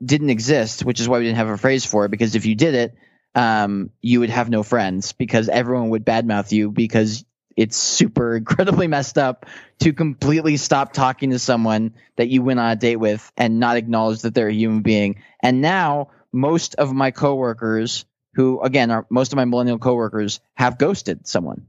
didn't 0.04 0.30
exist, 0.30 0.84
which 0.84 1.00
is 1.00 1.08
why 1.08 1.20
we 1.20 1.26
didn't 1.26 1.38
have 1.38 1.50
a 1.50 1.58
phrase 1.58 1.86
for 1.86 2.06
it. 2.06 2.12
Because 2.12 2.36
if 2.36 2.46
you 2.46 2.56
did 2.56 2.76
it, 2.76 2.96
um, 3.36 3.92
you 4.02 4.20
would 4.20 4.30
have 4.30 4.50
no 4.50 4.64
friends 4.64 5.14
because 5.14 5.50
everyone 5.50 5.90
would 5.90 6.06
badmouth 6.06 6.52
you 6.52 6.72
because 6.72 7.24
it's 7.56 7.78
super 7.78 8.36
incredibly 8.38 8.88
messed 8.88 9.18
up 9.18 9.46
to 9.80 9.94
completely 9.94 10.58
stop 10.58 10.94
talking 10.94 11.32
to 11.32 11.40
someone 11.40 11.94
that 12.16 12.28
you 12.28 12.42
went 12.42 12.60
on 12.60 12.72
a 12.72 12.76
date 12.76 12.98
with 12.98 13.32
and 13.38 13.60
not 13.60 13.78
acknowledge 13.78 14.22
that 14.22 14.34
they're 14.34 14.50
a 14.50 14.54
human 14.54 14.82
being. 14.82 15.22
And 15.42 15.62
now 15.62 16.10
most 16.32 16.76
of 16.76 16.94
my 16.94 17.12
coworkers 17.12 18.06
who 18.34 18.62
again 18.62 18.92
are 18.92 19.08
most 19.10 19.34
of 19.34 19.38
my 19.38 19.46
millennial 19.46 19.80
coworkers 19.80 20.40
have 20.54 20.78
ghosted 20.78 21.28
someone. 21.28 21.68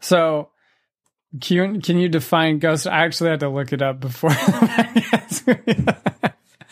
So 0.00 0.50
can 1.40 1.74
you, 1.74 1.80
can 1.80 1.98
you 1.98 2.08
define 2.08 2.58
ghost? 2.58 2.86
I 2.86 3.04
actually 3.04 3.30
had 3.30 3.40
to 3.40 3.48
look 3.48 3.72
it 3.72 3.82
up 3.82 4.00
before. 4.00 4.30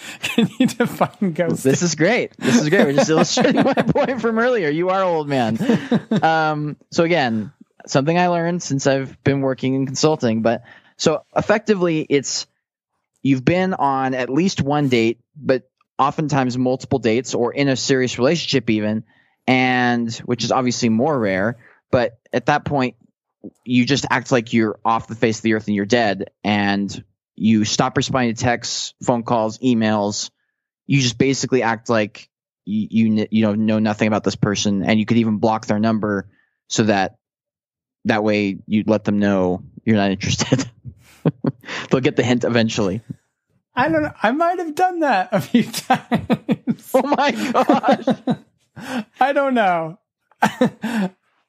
Can 0.22 0.50
you 0.58 0.66
define 0.66 1.32
ghost? 1.32 1.62
This 1.62 1.82
is 1.82 1.94
great. 1.94 2.36
This 2.38 2.60
is 2.60 2.68
great. 2.68 2.86
We're 2.86 2.92
just 2.94 3.10
illustrating 3.10 3.62
my 3.62 3.74
point 3.74 4.20
from 4.20 4.38
earlier. 4.38 4.68
You 4.68 4.90
are 4.90 5.02
old 5.02 5.28
man. 5.28 5.58
Um, 6.22 6.76
so 6.90 7.04
again, 7.04 7.52
something 7.86 8.18
I 8.18 8.28
learned 8.28 8.62
since 8.62 8.86
I've 8.86 9.22
been 9.24 9.40
working 9.40 9.74
in 9.74 9.86
consulting. 9.86 10.42
But 10.42 10.62
so 10.96 11.24
effectively, 11.36 12.06
it's 12.08 12.46
you've 13.22 13.44
been 13.44 13.74
on 13.74 14.14
at 14.14 14.30
least 14.30 14.60
one 14.60 14.88
date, 14.88 15.20
but 15.36 15.68
oftentimes 15.98 16.58
multiple 16.58 16.98
dates 16.98 17.34
or 17.34 17.52
in 17.52 17.68
a 17.68 17.76
serious 17.76 18.18
relationship, 18.18 18.70
even, 18.70 19.04
and 19.46 20.12
which 20.24 20.44
is 20.44 20.52
obviously 20.52 20.88
more 20.88 21.18
rare. 21.18 21.58
But 21.90 22.18
at 22.32 22.46
that 22.46 22.64
point, 22.64 22.96
you 23.64 23.84
just 23.84 24.06
act 24.10 24.32
like 24.32 24.52
you're 24.52 24.78
off 24.84 25.06
the 25.06 25.14
face 25.14 25.38
of 25.38 25.42
the 25.42 25.54
earth 25.54 25.66
and 25.66 25.76
you're 25.76 25.84
dead, 25.84 26.30
and 26.42 27.04
you 27.36 27.64
stop 27.64 27.96
responding 27.96 28.34
to 28.34 28.42
texts, 28.42 28.94
phone 29.02 29.22
calls, 29.22 29.58
emails. 29.58 30.30
You 30.86 31.00
just 31.00 31.18
basically 31.18 31.62
act 31.62 31.88
like 31.88 32.28
you 32.64 33.26
you, 33.30 33.42
know 33.42 33.54
know 33.54 33.78
nothing 33.78 34.08
about 34.08 34.24
this 34.24 34.36
person, 34.36 34.82
and 34.82 34.98
you 34.98 35.06
could 35.06 35.18
even 35.18 35.38
block 35.38 35.66
their 35.66 35.78
number 35.78 36.28
so 36.68 36.84
that 36.84 37.16
that 38.06 38.22
way 38.24 38.58
you 38.66 38.84
let 38.86 39.04
them 39.04 39.18
know 39.18 39.62
you're 39.84 39.96
not 39.96 40.10
interested. 40.10 40.68
They'll 41.90 42.00
get 42.00 42.16
the 42.16 42.22
hint 42.22 42.44
eventually. 42.44 43.00
I 43.74 43.88
don't 43.88 44.02
know. 44.02 44.12
I 44.22 44.30
might 44.30 44.58
have 44.58 44.74
done 44.74 45.00
that 45.00 45.30
a 45.32 45.40
few 45.40 45.64
times. 45.70 46.90
Oh 46.94 47.02
my 47.02 47.30
gosh. 47.32 49.04
I 49.20 49.32
don't 49.32 49.54
know. 49.54 49.98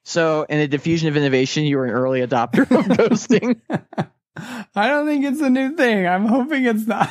so, 0.04 0.46
in 0.48 0.58
a 0.60 0.66
diffusion 0.68 1.08
of 1.08 1.16
innovation, 1.16 1.64
you 1.64 1.76
were 1.76 1.84
an 1.84 1.92
early 1.92 2.20
adopter 2.20 2.62
of 2.62 2.84
ghosting. 2.86 3.60
I 4.74 4.88
don't 4.88 5.06
think 5.06 5.24
it's 5.24 5.40
a 5.40 5.50
new 5.50 5.76
thing. 5.76 6.06
I'm 6.06 6.26
hoping 6.26 6.64
it's 6.64 6.86
not. 6.86 7.10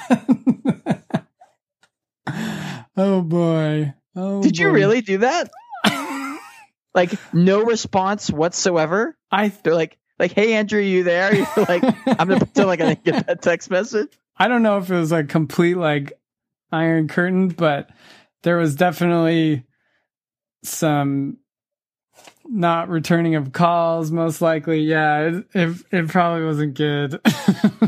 oh 2.97 3.21
boy. 3.21 3.93
Oh 4.15 4.41
Did 4.41 4.55
boy. 4.57 4.61
you 4.61 4.71
really 4.71 5.01
do 5.01 5.19
that? 5.19 5.49
like 6.93 7.11
no 7.33 7.61
response 7.63 8.29
whatsoever. 8.29 9.17
I 9.35 9.49
they're 9.49 9.75
like 9.75 9.97
like 10.17 10.31
hey 10.31 10.53
Andrew, 10.53 10.79
you 10.79 11.03
there? 11.03 11.35
You're 11.35 11.65
like 11.67 11.83
I'm 11.83 12.27
gonna 12.27 12.37
pretend 12.37 12.67
like 12.67 12.79
I 12.81 12.85
didn't 12.89 13.03
get 13.03 13.27
that 13.27 13.41
text 13.41 13.69
message. 13.69 14.17
I 14.37 14.47
don't 14.47 14.63
know 14.63 14.77
if 14.77 14.89
it 14.89 14.95
was 14.95 15.11
like 15.11 15.27
complete 15.29 15.75
like 15.75 16.13
iron 16.71 17.07
curtain, 17.07 17.49
but 17.49 17.89
there 18.43 18.57
was 18.57 18.75
definitely 18.75 19.65
some 20.63 21.37
not 22.47 22.89
returning 22.89 23.35
of 23.35 23.51
calls 23.51 24.09
most 24.09 24.41
likely. 24.41 24.81
Yeah 24.81 25.19
it, 25.19 25.45
it, 25.53 25.77
it 25.91 26.07
probably 26.07 26.45
wasn't 26.45 26.75
good. 26.75 27.19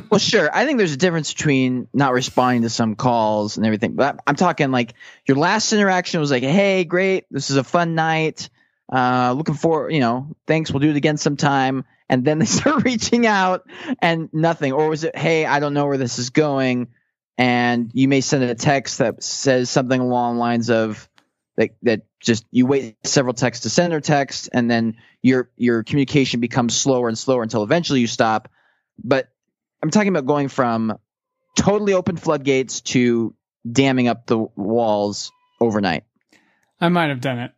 Well 0.10 0.20
sure. 0.20 0.50
I 0.54 0.66
think 0.66 0.78
there's 0.78 0.94
a 0.94 0.98
difference 0.98 1.34
between 1.34 1.90
not 1.94 2.14
responding 2.14 2.62
to 2.62 2.70
some 2.70 2.96
calls 2.96 3.58
and 3.58 3.66
everything 3.66 3.96
but 3.96 4.18
i'm 4.26 4.36
talking 4.36 4.72
like 4.72 4.94
your 5.28 5.36
last 5.36 5.74
interaction 5.74 6.22
was 6.22 6.32
like 6.32 6.44
hey 6.44 6.86
great. 6.86 7.26
This 7.30 7.50
is 7.50 7.58
a 7.58 7.64
fun 7.64 7.94
night 7.94 8.50
uh, 8.92 9.34
looking 9.36 9.56
for, 9.56 9.90
you 9.90 10.00
know, 10.00 10.36
thanks, 10.46 10.72
we'll 10.72 10.80
do 10.80 10.90
it 10.90 10.96
again 10.96 11.18
sometime. 11.18 11.86
And 12.10 12.24
then 12.24 12.40
they 12.40 12.46
start 12.46 12.84
reaching 12.84 13.26
out 13.26 13.70
and 14.02 14.30
nothing. 14.34 14.74
Or 14.74 14.90
was 14.90 15.04
it, 15.04 15.16
hey, 15.16 15.46
I 15.46 15.60
don't 15.60 15.74
know 15.74 15.88
where 15.88 15.98
this 15.98 16.20
is 16.20 16.30
going. 16.30 16.90
And 17.38 17.92
you 17.94 18.08
may 18.08 18.22
send 18.22 18.44
a 18.44 18.56
text 18.56 19.00
that 19.00 19.22
says 19.22 19.70
something 19.70 20.00
along 20.00 20.38
lines 20.38 20.70
of 20.70 21.08
that, 21.56 21.72
that 21.84 22.02
just 22.20 22.46
you 22.52 22.66
wait 22.66 22.96
several 23.04 23.34
texts 23.34 23.64
to 23.64 23.70
send 23.70 23.94
a 23.94 24.02
text 24.02 24.50
and 24.52 24.70
then 24.70 24.98
your, 25.22 25.50
your 25.56 25.84
communication 25.84 26.40
becomes 26.40 26.76
slower 26.76 27.08
and 27.08 27.18
slower 27.18 27.44
until 27.44 27.64
eventually 27.64 28.00
you 28.00 28.08
stop. 28.08 28.50
But 29.04 29.30
I'm 29.84 29.92
talking 29.92 30.10
about 30.10 30.26
going 30.26 30.48
from 30.48 30.98
totally 31.56 31.94
open 31.94 32.18
floodgates 32.18 32.82
to 32.82 33.36
damming 33.70 34.08
up 34.08 34.26
the 34.26 34.38
walls 34.56 35.32
overnight. 35.60 36.06
I 36.80 36.90
might 36.90 37.10
have 37.10 37.22
done 37.22 37.40
it. 37.40 37.52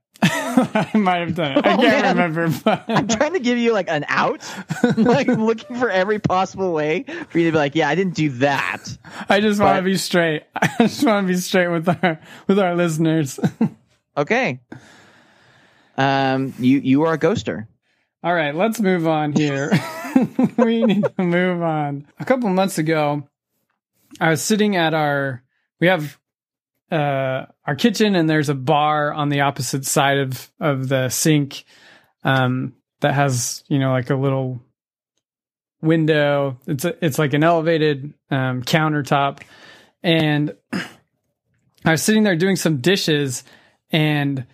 I 0.74 0.98
might 0.98 1.20
have 1.20 1.36
done 1.36 1.58
it. 1.58 1.66
I 1.66 1.74
oh, 1.74 1.78
can't 1.78 2.18
remember. 2.18 2.50
But... 2.64 2.84
I'm 2.90 3.08
trying 3.08 3.34
to 3.34 3.40
give 3.40 3.58
you 3.58 3.72
like 3.72 3.90
an 3.90 4.06
out, 4.08 4.44
like 4.98 5.28
looking 5.28 5.78
for 5.78 5.90
every 5.90 6.20
possible 6.20 6.74
way 6.74 7.04
for 7.30 7.40
you 7.40 7.46
to 7.46 7.52
be 7.54 7.58
like, 7.58 7.76
yeah, 7.76 7.88
I 7.88 7.96
didn't 7.96 8.16
do 8.16 8.30
that. 8.30 8.86
I 9.30 9.40
just 9.40 9.62
want 9.62 9.78
to 9.78 9.84
be 9.84 9.96
straight. 9.96 10.44
I 10.56 10.68
just 10.80 11.06
want 11.06 11.28
to 11.28 11.34
be 11.34 11.40
straight 11.40 11.70
with 11.70 11.88
our 11.88 12.20
with 12.48 12.60
our 12.60 12.76
listeners. 12.76 13.40
okay. 14.18 14.60
Um, 15.98 16.54
you 16.60 16.80
you 16.80 17.04
are 17.04 17.14
a 17.14 17.20
ghoster. 17.20 17.68
All 18.22 18.34
right, 18.34 18.54
let's 18.54 18.82
move 18.82 19.08
on 19.08 19.32
here. 19.32 19.72
we 20.58 20.84
need 20.84 21.06
to 21.18 21.24
move 21.24 21.62
on. 21.62 22.06
A 22.20 22.26
couple 22.26 22.50
months 22.50 22.78
ago, 22.78 23.30
I 24.20 24.30
was 24.30 24.42
sitting 24.42 24.76
at 24.76 24.94
our. 24.94 25.42
We 25.80 25.88
have 25.88 26.20
uh, 26.92 27.46
our 27.66 27.76
kitchen 27.76 28.16
and 28.16 28.30
there's 28.30 28.50
a 28.50 28.56
bar 28.56 29.14
on 29.14 29.30
the 29.30 29.42
opposite 29.42 29.86
side 29.86 30.18
of 30.18 30.52
of 30.60 30.90
the 30.90 31.10
sink 31.10 31.66
um, 32.24 32.74
that 33.02 33.14
has 33.14 33.64
you 33.68 33.80
know 33.80 33.92
like 33.92 34.10
a 34.10 34.16
little 34.16 34.62
window. 35.82 36.58
It's 36.68 36.86
a, 36.86 37.06
it's 37.06 37.20
like 37.20 37.34
an 37.34 37.44
elevated 37.44 38.14
um, 38.32 38.64
countertop, 38.64 39.42
and 40.04 40.56
I 41.86 41.92
was 41.92 42.02
sitting 42.02 42.24
there 42.24 42.36
doing 42.36 42.56
some 42.56 42.78
dishes, 42.78 43.44
and 43.92 44.46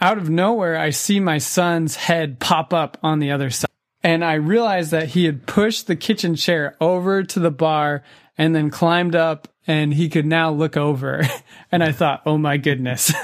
out 0.00 0.18
of 0.18 0.30
nowhere 0.30 0.78
I 0.78 0.90
see 0.90 1.20
my 1.20 1.38
son's 1.38 1.96
head 1.96 2.40
pop 2.40 2.72
up 2.72 2.98
on 3.02 3.18
the 3.18 3.32
other 3.32 3.50
side. 3.50 3.70
And 4.02 4.24
I 4.24 4.34
realized 4.34 4.92
that 4.92 5.08
he 5.08 5.26
had 5.26 5.46
pushed 5.46 5.86
the 5.86 5.96
kitchen 5.96 6.34
chair 6.34 6.74
over 6.80 7.22
to 7.22 7.38
the 7.38 7.50
bar 7.50 8.02
and 8.38 8.54
then 8.54 8.70
climbed 8.70 9.14
up 9.14 9.48
and 9.70 9.94
he 9.94 10.08
could 10.08 10.26
now 10.26 10.50
look 10.50 10.76
over. 10.76 11.22
And 11.72 11.84
I 11.84 11.92
thought, 11.92 12.22
oh 12.26 12.36
my 12.36 12.56
goodness. 12.56 13.14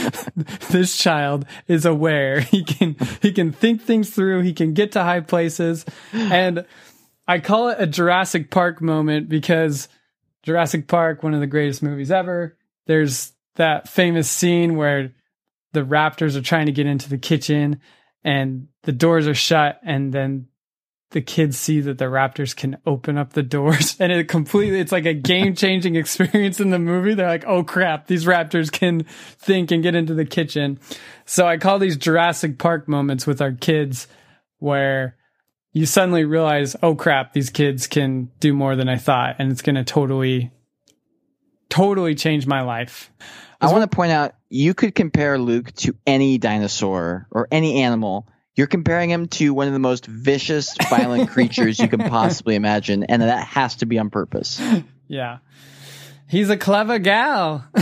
this 0.70 0.96
child 0.96 1.44
is 1.68 1.84
aware. 1.84 2.40
He 2.40 2.64
can 2.64 2.96
he 3.20 3.30
can 3.30 3.52
think 3.52 3.82
things 3.82 4.08
through. 4.08 4.40
He 4.40 4.54
can 4.54 4.72
get 4.72 4.92
to 4.92 5.02
high 5.02 5.20
places. 5.20 5.84
And 6.14 6.64
I 7.28 7.40
call 7.40 7.68
it 7.68 7.76
a 7.78 7.86
Jurassic 7.86 8.50
Park 8.50 8.80
moment 8.80 9.28
because 9.28 9.88
Jurassic 10.44 10.88
Park, 10.88 11.22
one 11.22 11.34
of 11.34 11.40
the 11.40 11.46
greatest 11.46 11.82
movies 11.82 12.10
ever. 12.10 12.56
There's 12.86 13.32
that 13.56 13.86
famous 13.86 14.30
scene 14.30 14.76
where 14.76 15.12
the 15.74 15.82
raptors 15.82 16.36
are 16.36 16.42
trying 16.42 16.66
to 16.66 16.72
get 16.72 16.86
into 16.86 17.10
the 17.10 17.18
kitchen 17.18 17.82
and 18.24 18.68
the 18.84 18.92
doors 18.92 19.28
are 19.28 19.34
shut 19.34 19.78
and 19.84 20.10
then 20.10 20.48
the 21.10 21.20
kids 21.20 21.58
see 21.58 21.80
that 21.80 21.98
the 21.98 22.06
raptors 22.06 22.56
can 22.56 22.76
open 22.86 23.16
up 23.16 23.32
the 23.32 23.42
doors 23.42 23.96
and 24.00 24.10
it 24.10 24.28
completely 24.28 24.80
it's 24.80 24.92
like 24.92 25.06
a 25.06 25.14
game 25.14 25.54
changing 25.54 25.96
experience 25.96 26.60
in 26.60 26.70
the 26.70 26.78
movie 26.78 27.14
they're 27.14 27.28
like 27.28 27.44
oh 27.46 27.62
crap 27.62 28.06
these 28.06 28.24
raptors 28.24 28.70
can 28.70 29.04
think 29.38 29.70
and 29.70 29.82
get 29.82 29.94
into 29.94 30.14
the 30.14 30.24
kitchen 30.24 30.78
so 31.24 31.46
i 31.46 31.56
call 31.56 31.78
these 31.78 31.96
jurassic 31.96 32.58
park 32.58 32.88
moments 32.88 33.26
with 33.26 33.40
our 33.40 33.52
kids 33.52 34.08
where 34.58 35.16
you 35.72 35.86
suddenly 35.86 36.24
realize 36.24 36.74
oh 36.82 36.94
crap 36.94 37.32
these 37.32 37.50
kids 37.50 37.86
can 37.86 38.30
do 38.40 38.52
more 38.52 38.74
than 38.76 38.88
i 38.88 38.96
thought 38.96 39.36
and 39.38 39.52
it's 39.52 39.62
going 39.62 39.76
to 39.76 39.84
totally 39.84 40.50
totally 41.68 42.14
change 42.14 42.46
my 42.46 42.62
life 42.62 43.10
I 43.64 43.72
want 43.72 43.90
to 43.90 43.96
point 43.96 44.12
out 44.12 44.34
you 44.50 44.74
could 44.74 44.94
compare 44.94 45.38
Luke 45.38 45.72
to 45.76 45.96
any 46.06 46.38
dinosaur 46.38 47.26
or 47.30 47.48
any 47.50 47.80
animal. 47.80 48.28
You're 48.56 48.66
comparing 48.68 49.10
him 49.10 49.26
to 49.28 49.52
one 49.52 49.66
of 49.66 49.72
the 49.72 49.78
most 49.80 50.06
vicious, 50.06 50.74
violent 50.88 51.30
creatures 51.30 51.78
you 51.78 51.88
can 51.88 52.00
possibly 52.10 52.54
imagine, 52.54 53.04
and 53.04 53.22
that 53.22 53.46
has 53.48 53.76
to 53.76 53.86
be 53.86 53.98
on 53.98 54.10
purpose. 54.10 54.60
yeah 55.08 55.38
he's 56.26 56.48
a 56.48 56.56
clever 56.56 56.98
gal 56.98 57.66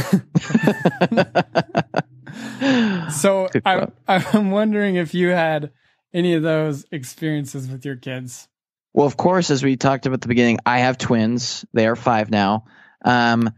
so 3.10 3.48
I, 3.64 3.86
I'm 4.08 4.50
wondering 4.50 4.96
if 4.96 5.14
you 5.14 5.28
had 5.28 5.70
any 6.12 6.34
of 6.34 6.42
those 6.42 6.84
experiences 6.90 7.68
with 7.68 7.84
your 7.84 7.96
kids 7.96 8.48
Well, 8.92 9.06
of 9.06 9.16
course, 9.16 9.50
as 9.50 9.62
we 9.62 9.76
talked 9.76 10.06
about 10.06 10.14
at 10.14 10.20
the 10.22 10.28
beginning, 10.28 10.58
I 10.66 10.80
have 10.80 10.98
twins. 10.98 11.64
They 11.72 11.86
are 11.86 11.96
five 11.96 12.30
now. 12.30 12.64
Um, 13.04 13.54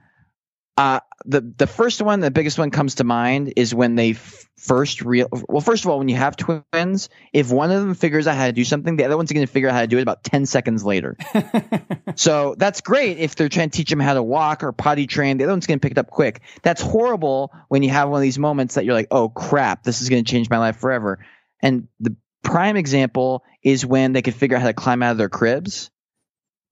uh, 0.76 1.00
the 1.24 1.40
the 1.40 1.66
first 1.66 2.02
one, 2.02 2.20
the 2.20 2.30
biggest 2.30 2.58
one, 2.58 2.70
comes 2.70 2.96
to 2.96 3.04
mind 3.04 3.52
is 3.56 3.74
when 3.74 3.94
they 3.94 4.10
f- 4.10 4.46
first 4.56 5.02
real. 5.02 5.28
Well, 5.48 5.60
first 5.60 5.84
of 5.84 5.90
all, 5.90 5.98
when 5.98 6.08
you 6.08 6.16
have 6.16 6.36
twins, 6.36 7.08
if 7.32 7.50
one 7.50 7.70
of 7.70 7.80
them 7.80 7.94
figures 7.94 8.26
out 8.26 8.36
how 8.36 8.46
to 8.46 8.52
do 8.52 8.64
something, 8.64 8.96
the 8.96 9.04
other 9.04 9.16
one's 9.16 9.30
going 9.30 9.46
to 9.46 9.52
figure 9.52 9.68
out 9.68 9.74
how 9.74 9.82
to 9.82 9.86
do 9.86 9.98
it 9.98 10.02
about 10.02 10.24
ten 10.24 10.46
seconds 10.46 10.84
later. 10.84 11.16
So 12.16 12.54
that's 12.56 12.80
great 12.80 13.18
if 13.18 13.34
they're 13.34 13.48
trying 13.48 13.70
to 13.70 13.76
teach 13.76 13.90
them 13.90 14.00
how 14.00 14.14
to 14.14 14.22
walk 14.22 14.62
or 14.62 14.72
potty 14.72 15.06
train. 15.06 15.38
The 15.38 15.44
other 15.44 15.52
one's 15.52 15.66
going 15.66 15.78
to 15.78 15.82
pick 15.82 15.92
it 15.92 15.98
up 15.98 16.10
quick. 16.10 16.42
That's 16.62 16.80
horrible 16.80 17.52
when 17.68 17.82
you 17.82 17.90
have 17.90 18.08
one 18.08 18.18
of 18.18 18.22
these 18.22 18.38
moments 18.38 18.74
that 18.74 18.84
you're 18.84 18.94
like, 18.94 19.08
oh 19.10 19.28
crap, 19.28 19.82
this 19.82 20.00
is 20.00 20.08
going 20.08 20.24
to 20.24 20.30
change 20.30 20.48
my 20.48 20.58
life 20.58 20.76
forever. 20.76 21.24
And 21.60 21.88
the 22.00 22.16
prime 22.42 22.76
example 22.76 23.44
is 23.62 23.84
when 23.84 24.12
they 24.12 24.22
could 24.22 24.34
figure 24.34 24.56
out 24.56 24.60
how 24.60 24.68
to 24.68 24.74
climb 24.74 25.02
out 25.02 25.12
of 25.12 25.18
their 25.18 25.28
cribs. 25.28 25.90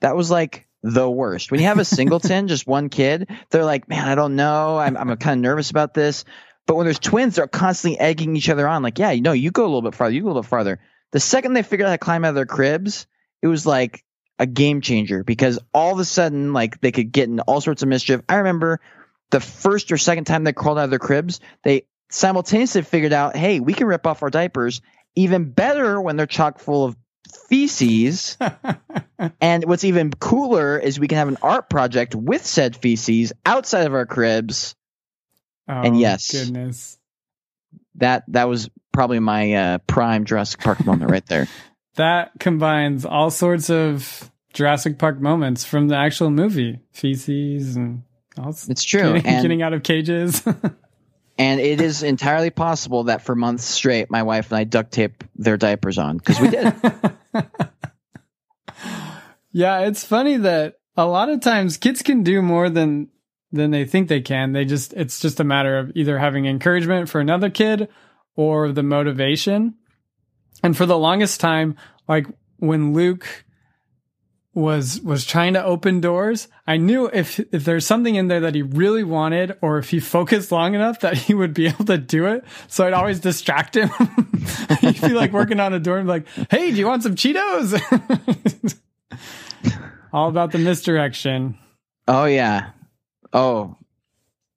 That 0.00 0.16
was 0.16 0.30
like 0.30 0.68
the 0.82 1.08
worst. 1.08 1.50
When 1.50 1.60
you 1.60 1.66
have 1.66 1.78
a 1.78 1.84
singleton, 1.84 2.48
just 2.48 2.66
one 2.66 2.88
kid, 2.88 3.30
they're 3.50 3.64
like, 3.64 3.88
man, 3.88 4.08
I 4.08 4.14
don't 4.14 4.36
know. 4.36 4.78
I'm, 4.78 4.96
I'm 4.96 5.16
kind 5.16 5.38
of 5.38 5.42
nervous 5.42 5.70
about 5.70 5.94
this. 5.94 6.24
But 6.66 6.76
when 6.76 6.86
there's 6.86 6.98
twins, 6.98 7.36
they're 7.36 7.48
constantly 7.48 7.98
egging 7.98 8.36
each 8.36 8.48
other 8.48 8.68
on. 8.68 8.82
Like, 8.82 8.98
yeah, 8.98 9.10
you 9.10 9.22
know, 9.22 9.32
you 9.32 9.50
go 9.50 9.64
a 9.64 9.66
little 9.66 9.82
bit 9.82 9.94
farther, 9.94 10.14
you 10.14 10.22
go 10.22 10.26
a 10.26 10.28
little 10.28 10.42
bit 10.42 10.48
farther. 10.48 10.80
The 11.12 11.20
second 11.20 11.54
they 11.54 11.62
figured 11.62 11.86
out 11.86 11.90
how 11.90 11.94
to 11.94 11.98
climb 11.98 12.24
out 12.24 12.30
of 12.30 12.34
their 12.34 12.46
cribs, 12.46 13.06
it 13.42 13.48
was 13.48 13.66
like 13.66 14.04
a 14.38 14.46
game 14.46 14.80
changer 14.80 15.24
because 15.24 15.58
all 15.74 15.92
of 15.92 15.98
a 15.98 16.04
sudden, 16.04 16.52
like 16.52 16.80
they 16.80 16.92
could 16.92 17.12
get 17.12 17.28
into 17.28 17.42
all 17.42 17.60
sorts 17.60 17.82
of 17.82 17.88
mischief. 17.88 18.22
I 18.28 18.36
remember 18.36 18.80
the 19.30 19.40
first 19.40 19.92
or 19.92 19.98
second 19.98 20.24
time 20.24 20.44
they 20.44 20.52
crawled 20.52 20.78
out 20.78 20.84
of 20.84 20.90
their 20.90 20.98
cribs, 20.98 21.40
they 21.64 21.86
simultaneously 22.10 22.82
figured 22.82 23.12
out, 23.12 23.36
hey, 23.36 23.60
we 23.60 23.74
can 23.74 23.86
rip 23.86 24.06
off 24.06 24.22
our 24.22 24.30
diapers. 24.30 24.80
Even 25.14 25.50
better 25.50 26.00
when 26.00 26.16
they're 26.16 26.26
chock 26.26 26.58
full 26.58 26.84
of 26.84 26.96
feces. 27.48 28.36
and 29.40 29.64
what's 29.64 29.84
even 29.84 30.10
cooler 30.10 30.78
is 30.78 30.98
we 30.98 31.08
can 31.08 31.18
have 31.18 31.28
an 31.28 31.38
art 31.42 31.68
project 31.70 32.14
with 32.14 32.44
said 32.44 32.76
feces 32.76 33.32
outside 33.46 33.86
of 33.86 33.94
our 33.94 34.06
cribs. 34.06 34.74
oh, 35.68 35.72
And 35.74 35.98
yes. 35.98 36.30
goodness 36.32 36.98
That 37.96 38.24
that 38.28 38.48
was 38.48 38.68
probably 38.92 39.20
my 39.20 39.52
uh, 39.54 39.78
prime 39.86 40.24
Jurassic 40.24 40.60
Park 40.60 40.84
moment 40.84 41.10
right 41.10 41.24
there. 41.26 41.48
that 41.96 42.32
combines 42.40 43.04
all 43.04 43.30
sorts 43.30 43.70
of 43.70 44.30
Jurassic 44.52 44.98
Park 44.98 45.20
moments 45.20 45.64
from 45.64 45.88
the 45.88 45.96
actual 45.96 46.30
movie, 46.30 46.80
feces 46.92 47.76
and 47.76 48.02
all 48.38 48.50
It's 48.50 48.84
true. 48.84 49.14
getting, 49.14 49.26
And- 49.26 49.42
getting 49.42 49.62
out 49.62 49.72
of 49.72 49.82
cages. 49.82 50.42
And 51.38 51.60
it 51.60 51.80
is 51.80 52.02
entirely 52.02 52.50
possible 52.50 53.04
that 53.04 53.22
for 53.22 53.34
months 53.34 53.64
straight, 53.64 54.10
my 54.10 54.22
wife 54.22 54.50
and 54.50 54.58
I 54.58 54.64
duct 54.64 54.92
tape 54.92 55.24
their 55.34 55.56
diapers 55.56 55.98
on 55.98 56.18
because 56.18 56.38
we 56.38 56.48
did. 56.48 56.74
yeah, 59.52 59.80
it's 59.80 60.04
funny 60.04 60.36
that 60.36 60.74
a 60.96 61.06
lot 61.06 61.30
of 61.30 61.40
times 61.40 61.78
kids 61.78 62.02
can 62.02 62.22
do 62.22 62.42
more 62.42 62.68
than 62.68 63.08
than 63.50 63.70
they 63.70 63.84
think 63.84 64.08
they 64.08 64.20
can. 64.20 64.52
They 64.52 64.64
just 64.64 64.92
it's 64.92 65.20
just 65.20 65.40
a 65.40 65.44
matter 65.44 65.78
of 65.78 65.92
either 65.94 66.18
having 66.18 66.46
encouragement 66.46 67.08
for 67.08 67.20
another 67.20 67.50
kid 67.50 67.88
or 68.34 68.72
the 68.72 68.82
motivation. 68.82 69.74
And 70.62 70.76
for 70.76 70.86
the 70.86 70.98
longest 70.98 71.40
time, 71.40 71.76
like 72.08 72.26
when 72.58 72.92
Luke 72.92 73.44
was 74.54 75.00
was 75.00 75.24
trying 75.24 75.54
to 75.54 75.64
open 75.64 76.00
doors, 76.00 76.48
I 76.66 76.76
knew 76.76 77.06
if 77.06 77.40
if 77.52 77.64
there's 77.64 77.86
something 77.86 78.14
in 78.16 78.28
there 78.28 78.40
that 78.40 78.54
he 78.54 78.62
really 78.62 79.02
wanted 79.04 79.56
or 79.62 79.78
if 79.78 79.90
he 79.90 79.98
focused 80.00 80.52
long 80.52 80.74
enough 80.74 81.00
that 81.00 81.16
he 81.16 81.32
would 81.34 81.54
be 81.54 81.66
able 81.68 81.84
to 81.86 81.96
do 81.98 82.26
it. 82.26 82.44
So 82.68 82.86
I'd 82.86 82.92
always 82.92 83.20
distract 83.20 83.76
him. 83.76 83.88
He'd 84.80 85.00
be 85.00 85.08
like 85.14 85.32
working 85.32 85.58
on 85.60 85.72
a 85.72 85.78
door 85.80 85.96
and 85.98 86.06
be 86.06 86.10
like, 86.12 86.26
"Hey, 86.50 86.70
do 86.70 86.76
you 86.76 86.86
want 86.86 87.02
some 87.02 87.14
Cheetos?" 87.14 87.80
All 90.12 90.28
about 90.28 90.52
the 90.52 90.58
misdirection. 90.58 91.56
oh 92.06 92.26
yeah. 92.26 92.70
Oh, 93.32 93.78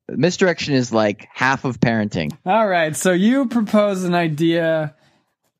misdirection 0.10 0.74
is 0.74 0.92
like 0.92 1.28
half 1.34 1.64
of 1.64 1.80
parenting. 1.80 2.36
All 2.46 2.68
right. 2.68 2.94
So 2.96 3.14
you 3.14 3.48
propose 3.48 4.04
an 4.04 4.14
idea 4.14 4.94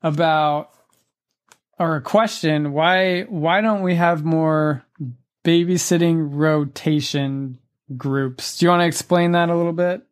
about 0.02 0.70
or 1.78 1.96
a 1.96 2.00
question. 2.00 2.72
Why 2.72 3.22
why 3.22 3.60
don't 3.60 3.82
we 3.82 3.94
have 3.94 4.24
more 4.24 4.84
babysitting 5.44 6.28
rotation 6.32 7.58
groups? 7.96 8.58
Do 8.58 8.66
you 8.66 8.70
want 8.70 8.82
to 8.82 8.86
explain 8.86 9.32
that 9.32 9.48
a 9.48 9.56
little 9.56 9.72
bit? 9.72 10.02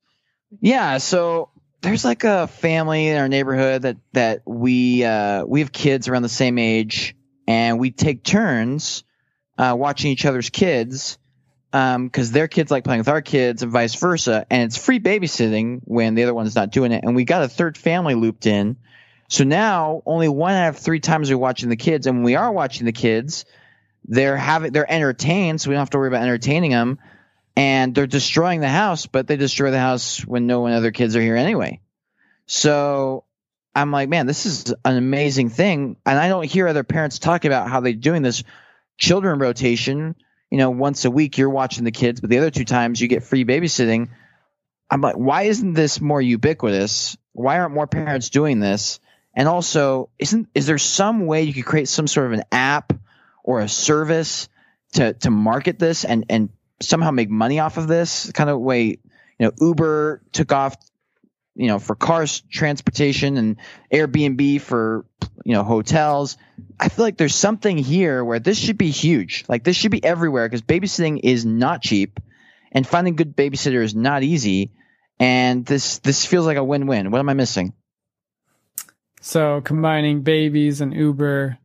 Yeah, 0.60 0.98
so 0.98 1.50
there's 1.82 2.04
like 2.04 2.24
a 2.24 2.46
family 2.46 3.08
in 3.08 3.18
our 3.18 3.28
neighborhood 3.28 3.82
that 3.82 3.96
that 4.12 4.42
we 4.46 5.04
uh, 5.04 5.44
we 5.44 5.60
have 5.60 5.72
kids 5.72 6.08
around 6.08 6.22
the 6.22 6.28
same 6.28 6.58
age, 6.58 7.14
and 7.46 7.78
we 7.78 7.90
take 7.90 8.24
turns 8.24 9.04
uh, 9.58 9.74
watching 9.76 10.10
each 10.10 10.24
other's 10.24 10.50
kids 10.50 11.18
because 11.72 12.30
their 12.30 12.46
kids 12.46 12.70
like 12.70 12.84
playing 12.84 13.00
with 13.00 13.08
our 13.08 13.22
kids 13.22 13.62
and 13.62 13.72
vice 13.72 13.96
versa, 13.96 14.46
and 14.48 14.62
it's 14.62 14.78
free 14.78 15.00
babysitting 15.00 15.80
when 15.84 16.14
the 16.14 16.22
other 16.22 16.34
one's 16.34 16.54
not 16.54 16.70
doing 16.70 16.92
it. 16.92 17.02
And 17.02 17.16
we 17.16 17.24
got 17.24 17.42
a 17.42 17.48
third 17.48 17.76
family 17.76 18.14
looped 18.14 18.46
in, 18.46 18.76
so 19.28 19.44
now 19.44 20.02
only 20.06 20.28
one 20.28 20.52
out 20.54 20.70
of 20.70 20.78
three 20.78 21.00
times 21.00 21.30
we're 21.30 21.38
watching 21.38 21.68
the 21.68 21.76
kids, 21.76 22.06
and 22.06 22.18
when 22.18 22.24
we 22.24 22.36
are 22.36 22.52
watching 22.52 22.86
the 22.86 22.92
kids, 22.92 23.44
they're 24.04 24.36
having 24.36 24.72
they're 24.72 24.90
entertained, 24.90 25.60
so 25.60 25.70
we 25.70 25.74
don't 25.74 25.80
have 25.80 25.90
to 25.90 25.98
worry 25.98 26.08
about 26.08 26.22
entertaining 26.22 26.70
them 26.70 26.98
and 27.56 27.94
they're 27.94 28.06
destroying 28.06 28.60
the 28.60 28.68
house, 28.68 29.06
but 29.06 29.26
they 29.26 29.36
destroy 29.36 29.70
the 29.70 29.78
house 29.78 30.20
when 30.20 30.46
no 30.46 30.60
one 30.60 30.72
other 30.72 30.90
kids 30.90 31.14
are 31.14 31.20
here 31.20 31.36
anyway. 31.36 31.80
So 32.46 33.24
I'm 33.74 33.92
like, 33.92 34.08
man, 34.08 34.26
this 34.26 34.44
is 34.44 34.74
an 34.84 34.96
amazing 34.96 35.50
thing. 35.50 35.96
And 36.04 36.18
I 36.18 36.28
don't 36.28 36.44
hear 36.44 36.66
other 36.66 36.84
parents 36.84 37.18
talk 37.18 37.44
about 37.44 37.68
how 37.68 37.80
they're 37.80 37.92
doing 37.92 38.22
this 38.22 38.42
children 38.98 39.38
rotation. 39.38 40.16
You 40.50 40.58
know, 40.58 40.70
once 40.70 41.04
a 41.04 41.10
week 41.10 41.38
you're 41.38 41.50
watching 41.50 41.84
the 41.84 41.92
kids, 41.92 42.20
but 42.20 42.30
the 42.30 42.38
other 42.38 42.50
two 42.50 42.64
times 42.64 43.00
you 43.00 43.08
get 43.08 43.22
free 43.22 43.44
babysitting. 43.44 44.08
I'm 44.90 45.00
like, 45.00 45.16
why 45.16 45.42
isn't 45.42 45.72
this 45.74 46.00
more 46.00 46.20
ubiquitous? 46.20 47.16
Why 47.32 47.58
aren't 47.58 47.74
more 47.74 47.86
parents 47.86 48.30
doing 48.30 48.60
this? 48.60 49.00
And 49.34 49.48
also, 49.48 50.10
isn't 50.18 50.48
is 50.54 50.66
there 50.66 50.78
some 50.78 51.26
way 51.26 51.42
you 51.42 51.52
could 51.52 51.64
create 51.64 51.88
some 51.88 52.06
sort 52.06 52.26
of 52.26 52.32
an 52.32 52.44
app 52.52 52.92
or 53.42 53.60
a 53.60 53.68
service 53.68 54.48
to 54.92 55.12
to 55.14 55.30
market 55.30 55.78
this 55.78 56.04
and 56.04 56.24
and 56.28 56.50
somehow 56.80 57.10
make 57.10 57.30
money 57.30 57.58
off 57.58 57.76
of 57.76 57.88
this? 57.88 58.30
Kind 58.32 58.48
of 58.48 58.60
way 58.60 58.84
you 58.84 58.98
know 59.40 59.52
uber 59.60 60.22
took 60.32 60.52
off 60.52 60.76
you 61.56 61.66
know 61.66 61.78
for 61.78 61.96
cars 61.96 62.42
transportation 62.50 63.36
and 63.36 63.56
airbnb 63.92 64.60
for 64.60 65.04
you 65.44 65.54
know 65.54 65.64
hotels. 65.64 66.36
I 66.78 66.88
feel 66.88 67.04
like 67.04 67.16
there's 67.16 67.34
something 67.34 67.76
here 67.76 68.24
where 68.24 68.38
this 68.38 68.58
should 68.58 68.78
be 68.78 68.90
huge. 68.90 69.44
Like 69.48 69.64
this 69.64 69.76
should 69.76 69.90
be 69.90 70.04
everywhere 70.04 70.48
because 70.48 70.62
babysitting 70.62 71.18
is 71.22 71.44
not 71.44 71.82
cheap 71.82 72.20
and 72.70 72.86
finding 72.86 73.16
good 73.16 73.36
babysitter 73.36 73.82
is 73.82 73.96
not 73.96 74.22
easy 74.22 74.70
and 75.18 75.66
this 75.66 75.98
this 75.98 76.24
feels 76.24 76.46
like 76.46 76.56
a 76.56 76.64
win-win. 76.64 77.10
What 77.10 77.18
am 77.18 77.28
i 77.28 77.34
missing 77.34 77.72
So 79.24 79.62
combining 79.62 80.20
babies 80.20 80.82
and 80.82 80.92
Uber. 80.92 81.56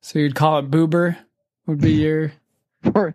So 0.00 0.18
you'd 0.18 0.34
call 0.34 0.60
it 0.60 0.70
Boober 0.70 1.18
would 1.66 1.78
be 1.78 1.92
your 2.02 2.32
or 2.94 3.14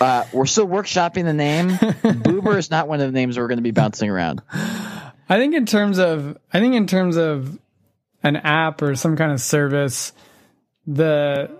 Uh, 0.00 0.24
we're 0.32 0.46
still 0.46 0.68
workshopping 0.68 1.24
the 1.24 1.32
name. 1.32 1.70
Boober 1.70 2.56
is 2.56 2.70
not 2.70 2.86
one 2.86 3.00
of 3.00 3.12
the 3.12 3.18
names 3.18 3.36
we're 3.36 3.48
going 3.48 3.58
to 3.58 3.64
be 3.64 3.72
bouncing 3.72 4.10
around. 4.10 4.42
I 4.52 5.38
think 5.38 5.56
in 5.56 5.66
terms 5.66 5.98
of 5.98 6.38
I 6.52 6.60
think 6.60 6.76
in 6.76 6.86
terms 6.86 7.16
of 7.16 7.58
an 8.22 8.36
app 8.36 8.80
or 8.80 8.94
some 8.94 9.16
kind 9.16 9.32
of 9.32 9.40
service, 9.40 10.12
the 10.86 11.50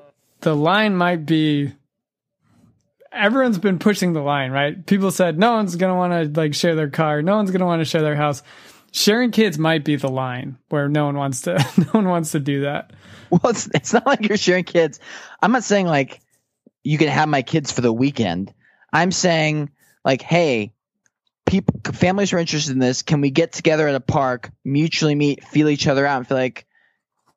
the 0.43 0.55
line 0.55 0.95
might 0.95 1.27
be 1.27 1.73
everyone's 3.11 3.59
been 3.59 3.81
pushing 3.81 4.13
the 4.13 4.23
line, 4.23 4.53
right? 4.53 4.87
People 4.87 5.11
said 5.11 5.37
no 5.37 5.55
one's 5.55 5.75
going 5.75 5.93
to 5.93 5.97
want 5.97 6.33
to 6.33 6.41
like 6.41 6.55
share 6.55 6.77
their 6.77 6.91
car, 6.91 7.23
no 7.23 7.35
one's 7.35 7.51
going 7.51 7.59
to 7.61 7.67
want 7.67 7.81
to 7.81 7.85
share 7.85 8.03
their 8.03 8.15
house. 8.15 8.45
Sharing 8.97 9.31
kids 9.31 9.59
might 9.59 9.85
be 9.85 9.97
the 9.97 10.09
line 10.09 10.57
where 10.71 10.89
no 10.89 11.05
one 11.05 11.19
wants 11.19 11.43
to 11.43 11.53
no 11.77 11.85
one 11.93 12.09
wants 12.09 12.33
to 12.33 12.41
do 12.41 12.63
that. 12.63 12.95
Well, 13.29 13.51
it's 13.51 13.69
it's 13.75 13.93
not 13.93 14.07
like 14.07 14.27
you're 14.27 14.39
sharing 14.39 14.65
kids. 14.65 15.01
I'm 15.43 15.53
not 15.53 15.65
saying 15.65 15.87
like 15.87 16.23
you 16.83 16.97
can 16.97 17.09
have 17.09 17.29
my 17.29 17.43
kids 17.43 17.71
for 17.71 17.83
the 17.83 17.93
weekend. 17.93 18.55
I'm 18.91 19.13
saying 19.13 19.69
like, 20.03 20.23
hey, 20.23 20.73
people, 21.45 21.79
families 21.93 22.33
are 22.33 22.39
interested 22.39 22.73
in 22.73 22.79
this. 22.79 23.03
Can 23.03 23.21
we 23.21 23.29
get 23.29 23.53
together 23.53 23.87
at 23.87 23.95
a 23.95 24.01
park, 24.01 24.51
mutually 24.65 25.15
meet, 25.15 25.45
feel 25.45 25.69
each 25.69 25.87
other 25.87 26.07
out, 26.07 26.17
and 26.17 26.27
feel 26.27 26.39
like, 26.39 26.65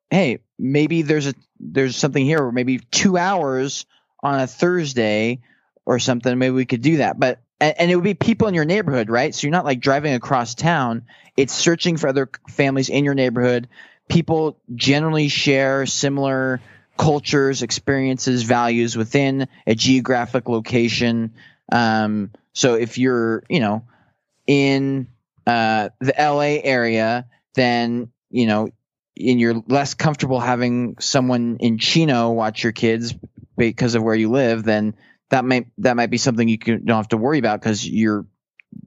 hey, 0.08 0.38
maybe 0.58 1.02
there's 1.02 1.26
a 1.26 1.34
there's 1.58 1.94
something 1.94 2.24
here, 2.24 2.38
or 2.38 2.52
maybe 2.52 2.78
two 2.78 3.18
hours 3.18 3.84
on 4.22 4.40
a 4.40 4.46
Thursday 4.46 5.40
or 5.84 5.98
something. 5.98 6.38
Maybe 6.38 6.54
we 6.54 6.64
could 6.64 6.80
do 6.80 6.98
that, 6.98 7.20
but 7.20 7.42
and, 7.60 7.74
and 7.78 7.90
it 7.90 7.94
would 7.96 8.04
be 8.04 8.14
people 8.14 8.48
in 8.48 8.54
your 8.54 8.64
neighborhood, 8.64 9.10
right? 9.10 9.34
So 9.34 9.46
you're 9.46 9.52
not 9.52 9.64
like 9.64 9.80
driving 9.80 10.14
across 10.14 10.54
town. 10.54 11.04
It's 11.40 11.54
searching 11.54 11.96
for 11.96 12.08
other 12.08 12.28
families 12.48 12.88
in 12.88 13.04
your 13.04 13.14
neighborhood. 13.14 13.68
People 14.08 14.60
generally 14.74 15.28
share 15.28 15.86
similar 15.86 16.60
cultures, 16.98 17.62
experiences, 17.62 18.42
values 18.42 18.96
within 18.96 19.48
a 19.66 19.74
geographic 19.74 20.48
location. 20.48 21.32
Um, 21.72 22.30
so 22.52 22.74
if 22.74 22.98
you're, 22.98 23.42
you 23.48 23.60
know, 23.60 23.84
in 24.46 25.08
uh, 25.46 25.90
the 26.00 26.14
LA 26.18 26.60
area, 26.62 27.26
then 27.54 28.10
you 28.30 28.46
know, 28.46 28.68
and 29.16 29.40
you're 29.40 29.62
less 29.66 29.94
comfortable 29.94 30.40
having 30.40 30.96
someone 31.00 31.56
in 31.60 31.78
Chino 31.78 32.30
watch 32.30 32.62
your 32.62 32.72
kids 32.72 33.14
because 33.56 33.94
of 33.94 34.02
where 34.02 34.14
you 34.14 34.30
live, 34.30 34.62
then 34.62 34.94
that 35.30 35.44
might 35.44 35.66
that 35.78 35.96
might 35.96 36.10
be 36.10 36.18
something 36.18 36.48
you 36.48 36.58
can, 36.58 36.84
don't 36.84 36.96
have 36.96 37.08
to 37.08 37.16
worry 37.16 37.38
about 37.38 37.60
because 37.60 37.86
you're 37.86 38.26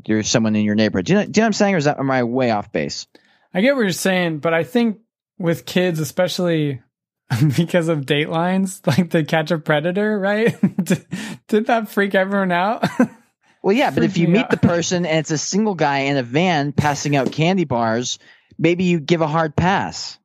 you're 0.05 0.23
someone 0.23 0.55
in 0.55 0.65
your 0.65 0.75
neighborhood. 0.75 1.05
Do 1.05 1.13
you, 1.13 1.19
know, 1.19 1.25
do 1.25 1.29
you 1.29 1.41
know 1.41 1.45
what 1.45 1.47
I'm 1.47 1.53
saying, 1.53 1.75
or 1.75 1.77
is 1.77 1.85
that 1.85 1.99
am 1.99 2.11
I 2.11 2.23
way 2.23 2.51
off 2.51 2.71
base? 2.71 3.07
I 3.53 3.61
get 3.61 3.75
what 3.75 3.81
you're 3.81 3.91
saying, 3.91 4.39
but 4.39 4.53
I 4.53 4.63
think 4.63 4.99
with 5.37 5.65
kids, 5.65 5.99
especially 5.99 6.81
because 7.57 7.87
of 7.87 8.05
Dateline's, 8.05 8.81
like 8.85 9.09
the 9.09 9.23
catch 9.23 9.51
a 9.51 9.57
predator, 9.57 10.19
right? 10.19 10.55
did, 10.83 11.05
did 11.47 11.67
that 11.67 11.89
freak 11.89 12.15
everyone 12.15 12.51
out? 12.51 12.85
well, 13.63 13.75
yeah, 13.75 13.91
but 13.91 14.03
if 14.03 14.17
you 14.17 14.27
meet 14.27 14.45
out. 14.45 14.51
the 14.51 14.57
person 14.57 15.05
and 15.05 15.19
it's 15.19 15.31
a 15.31 15.37
single 15.37 15.75
guy 15.75 15.99
in 15.99 16.17
a 16.17 16.23
van 16.23 16.71
passing 16.71 17.15
out 17.15 17.31
candy 17.31 17.65
bars, 17.65 18.19
maybe 18.57 18.85
you 18.85 18.99
give 18.99 19.21
a 19.21 19.27
hard 19.27 19.55
pass. 19.55 20.17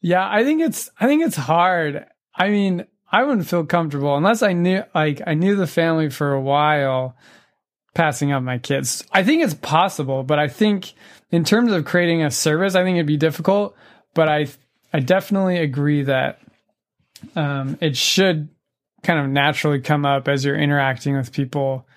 Yeah, 0.00 0.28
I 0.28 0.44
think 0.44 0.62
it's 0.62 0.90
I 1.00 1.06
think 1.06 1.24
it's 1.26 1.36
hard. 1.36 2.06
I 2.34 2.50
mean, 2.50 2.86
I 3.10 3.24
wouldn't 3.24 3.48
feel 3.48 3.66
comfortable 3.66 4.16
unless 4.16 4.42
I 4.42 4.52
knew 4.52 4.84
like 4.94 5.22
I 5.26 5.34
knew 5.34 5.56
the 5.56 5.66
family 5.66 6.08
for 6.08 6.32
a 6.32 6.40
while 6.40 7.16
passing 7.98 8.30
up 8.30 8.44
my 8.44 8.58
kids. 8.58 9.04
I 9.10 9.24
think 9.24 9.42
it's 9.42 9.54
possible, 9.54 10.22
but 10.22 10.38
I 10.38 10.46
think 10.46 10.92
in 11.32 11.42
terms 11.42 11.72
of 11.72 11.84
creating 11.84 12.22
a 12.22 12.30
service, 12.30 12.76
I 12.76 12.84
think 12.84 12.94
it'd 12.94 13.06
be 13.06 13.16
difficult, 13.16 13.76
but 14.14 14.28
I 14.28 14.46
I 14.92 15.00
definitely 15.00 15.58
agree 15.58 16.04
that 16.04 16.40
um, 17.34 17.76
it 17.80 17.96
should 17.96 18.48
kind 19.02 19.18
of 19.18 19.28
naturally 19.28 19.80
come 19.80 20.06
up 20.06 20.28
as 20.28 20.44
you're 20.44 20.56
interacting 20.56 21.16
with 21.16 21.32
people 21.32 21.88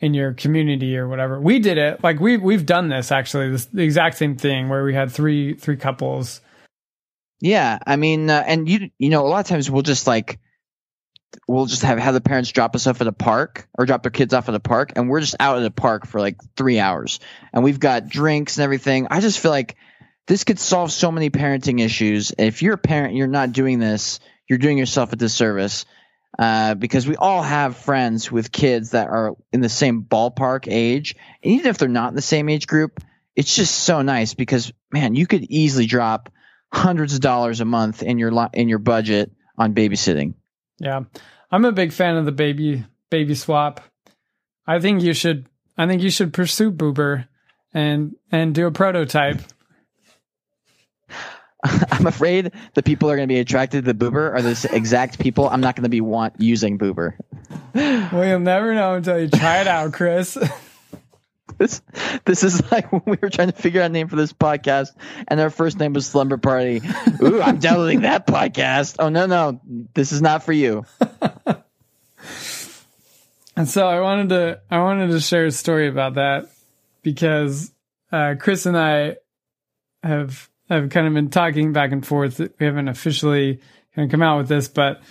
in 0.00 0.14
your 0.14 0.32
community 0.32 0.96
or 0.96 1.06
whatever. 1.06 1.38
We 1.38 1.58
did 1.58 1.76
it 1.76 2.02
like 2.02 2.18
we 2.18 2.38
we've 2.38 2.64
done 2.64 2.88
this 2.88 3.12
actually, 3.12 3.50
this 3.50 3.66
the 3.66 3.82
exact 3.82 4.16
same 4.16 4.36
thing 4.36 4.70
where 4.70 4.82
we 4.82 4.94
had 4.94 5.12
three 5.12 5.52
three 5.52 5.76
couples. 5.76 6.40
Yeah, 7.40 7.78
I 7.86 7.96
mean, 7.96 8.30
uh, 8.30 8.42
and 8.46 8.66
you 8.66 8.90
you 8.98 9.10
know, 9.10 9.26
a 9.26 9.28
lot 9.28 9.40
of 9.40 9.46
times 9.48 9.70
we'll 9.70 9.82
just 9.82 10.06
like 10.06 10.38
we'll 11.46 11.66
just 11.66 11.82
have 11.82 11.98
have 11.98 12.14
the 12.14 12.20
parents 12.20 12.50
drop 12.50 12.74
us 12.74 12.86
off 12.86 13.00
at 13.00 13.06
a 13.06 13.12
park 13.12 13.68
or 13.76 13.86
drop 13.86 14.02
their 14.02 14.10
kids 14.10 14.34
off 14.34 14.48
at 14.48 14.54
a 14.54 14.60
park, 14.60 14.92
and 14.96 15.08
we're 15.08 15.20
just 15.20 15.36
out 15.40 15.58
at 15.58 15.64
a 15.64 15.70
park 15.70 16.06
for 16.06 16.20
like 16.20 16.36
three 16.56 16.78
hours, 16.78 17.20
and 17.52 17.64
we've 17.64 17.80
got 17.80 18.08
drinks 18.08 18.56
and 18.56 18.64
everything. 18.64 19.08
I 19.10 19.20
just 19.20 19.38
feel 19.38 19.50
like 19.50 19.76
this 20.26 20.44
could 20.44 20.58
solve 20.58 20.92
so 20.92 21.10
many 21.10 21.30
parenting 21.30 21.80
issues. 21.80 22.32
If 22.38 22.62
you're 22.62 22.74
a 22.74 22.78
parent, 22.78 23.14
you're 23.14 23.26
not 23.26 23.52
doing 23.52 23.78
this, 23.78 24.20
you're 24.48 24.58
doing 24.58 24.78
yourself 24.78 25.12
a 25.12 25.16
disservice. 25.16 25.84
Uh, 26.38 26.74
because 26.74 27.06
we 27.06 27.14
all 27.14 27.42
have 27.42 27.76
friends 27.76 28.32
with 28.32 28.50
kids 28.50 28.92
that 28.92 29.08
are 29.08 29.36
in 29.52 29.60
the 29.60 29.68
same 29.68 30.02
ballpark 30.02 30.66
age, 30.66 31.14
and 31.42 31.52
even 31.52 31.66
if 31.66 31.76
they're 31.76 31.88
not 31.88 32.08
in 32.08 32.14
the 32.14 32.22
same 32.22 32.48
age 32.48 32.66
group, 32.66 33.00
it's 33.36 33.54
just 33.54 33.74
so 33.74 34.00
nice 34.00 34.32
because 34.32 34.72
man, 34.90 35.14
you 35.14 35.26
could 35.26 35.44
easily 35.50 35.86
drop 35.86 36.30
hundreds 36.72 37.14
of 37.14 37.20
dollars 37.20 37.60
a 37.60 37.64
month 37.64 38.02
in 38.02 38.18
your 38.18 38.48
in 38.54 38.68
your 38.68 38.78
budget 38.78 39.30
on 39.58 39.74
babysitting. 39.74 40.34
Yeah, 40.82 41.02
I'm 41.52 41.64
a 41.64 41.70
big 41.70 41.92
fan 41.92 42.16
of 42.16 42.24
the 42.24 42.32
baby 42.32 42.84
baby 43.08 43.36
swap. 43.36 43.80
I 44.66 44.80
think 44.80 45.02
you 45.02 45.14
should. 45.14 45.46
I 45.78 45.86
think 45.86 46.02
you 46.02 46.10
should 46.10 46.32
pursue 46.32 46.72
Boober 46.72 47.28
and 47.72 48.16
and 48.32 48.52
do 48.52 48.66
a 48.66 48.72
prototype. 48.72 49.40
I'm 51.64 52.08
afraid 52.08 52.50
the 52.74 52.82
people 52.82 53.08
are 53.08 53.14
going 53.14 53.28
to 53.28 53.32
be 53.32 53.38
attracted 53.38 53.84
to 53.84 53.92
the 53.92 54.04
boober 54.04 54.34
are 54.34 54.42
the 54.42 54.68
exact 54.72 55.20
people 55.20 55.48
I'm 55.48 55.60
not 55.60 55.76
going 55.76 55.84
to 55.84 55.88
be 55.88 56.00
want 56.00 56.40
using 56.40 56.76
boober. 56.76 57.12
Well, 57.72 58.26
you'll 58.26 58.40
never 58.40 58.74
know 58.74 58.94
until 58.94 59.20
you 59.20 59.28
try 59.28 59.60
it 59.60 59.68
out, 59.68 59.92
Chris. 59.92 60.36
this 61.58 61.82
this 62.24 62.44
is 62.44 62.70
like 62.70 62.92
when 62.92 63.02
we 63.06 63.18
were 63.20 63.30
trying 63.30 63.50
to 63.50 63.56
figure 63.56 63.82
out 63.82 63.86
a 63.86 63.88
name 63.88 64.08
for 64.08 64.16
this 64.16 64.32
podcast, 64.32 64.88
and 65.28 65.40
our 65.40 65.50
first 65.50 65.78
name 65.78 65.92
was 65.92 66.06
Slumber 66.06 66.38
Party. 66.38 66.82
Ooh, 67.22 67.42
I'm 67.42 67.58
downloading 67.58 68.02
that 68.02 68.26
podcast. 68.26 68.96
Oh 68.98 69.08
no, 69.08 69.26
no, 69.26 69.60
this 69.94 70.12
is 70.12 70.22
not 70.22 70.44
for 70.44 70.52
you. 70.52 70.84
and 73.56 73.68
so 73.68 73.86
I 73.86 74.00
wanted 74.00 74.28
to 74.30 74.60
I 74.70 74.78
wanted 74.82 75.08
to 75.08 75.20
share 75.20 75.46
a 75.46 75.50
story 75.50 75.88
about 75.88 76.14
that 76.14 76.48
because 77.02 77.72
uh, 78.10 78.34
Chris 78.38 78.66
and 78.66 78.76
I 78.76 79.16
have 80.02 80.48
have 80.68 80.90
kind 80.90 81.06
of 81.06 81.14
been 81.14 81.30
talking 81.30 81.72
back 81.72 81.92
and 81.92 82.06
forth. 82.06 82.38
We 82.38 82.66
haven't 82.66 82.88
officially 82.88 83.60
kind 83.94 84.06
of 84.06 84.10
come 84.10 84.22
out 84.22 84.38
with 84.38 84.48
this, 84.48 84.68
but 84.68 85.02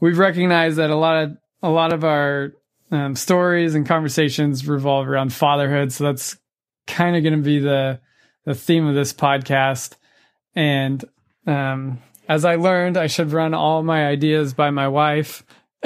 we've 0.00 0.18
recognized 0.18 0.76
that 0.78 0.90
a 0.90 0.96
lot 0.96 1.24
of 1.24 1.36
a 1.62 1.70
lot 1.70 1.92
of 1.92 2.04
our 2.04 2.52
um, 2.90 3.16
stories 3.16 3.74
and 3.74 3.86
conversations 3.86 4.66
revolve 4.66 5.08
around 5.08 5.32
fatherhood. 5.32 5.92
So 5.92 6.04
that's 6.04 6.36
kind 6.86 7.16
of 7.16 7.22
going 7.22 7.36
to 7.36 7.42
be 7.42 7.58
the 7.58 8.00
the 8.44 8.54
theme 8.54 8.86
of 8.86 8.94
this 8.94 9.12
podcast. 9.12 9.94
And 10.54 11.04
um, 11.46 11.98
as 12.28 12.44
I 12.44 12.56
learned, 12.56 12.96
I 12.96 13.06
should 13.06 13.32
run 13.32 13.54
all 13.54 13.82
my 13.82 14.06
ideas 14.06 14.54
by 14.54 14.70
my 14.70 14.88
wife, 14.88 15.44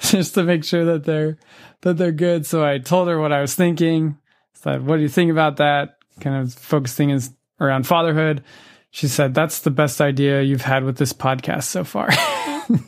just 0.00 0.34
to 0.34 0.42
make 0.42 0.64
sure 0.64 0.84
that 0.84 1.04
they're 1.04 1.38
that 1.82 1.96
they're 1.96 2.12
good. 2.12 2.46
So 2.46 2.64
I 2.64 2.78
told 2.78 3.08
her 3.08 3.20
what 3.20 3.32
I 3.32 3.40
was 3.40 3.54
thinking. 3.54 4.18
Said, 4.52 4.86
"What 4.86 4.96
do 4.96 5.02
you 5.02 5.08
think 5.08 5.30
about 5.30 5.56
that?" 5.56 5.96
Kind 6.20 6.36
of 6.36 6.54
focusing 6.54 7.10
is 7.10 7.30
around 7.60 7.86
fatherhood. 7.86 8.42
She 8.90 9.08
said, 9.08 9.34
That's 9.34 9.60
the 9.60 9.70
best 9.70 10.00
idea 10.00 10.42
you've 10.42 10.62
had 10.62 10.84
with 10.84 10.96
this 10.96 11.12
podcast 11.12 11.64
so 11.64 11.84
far. 11.84 12.10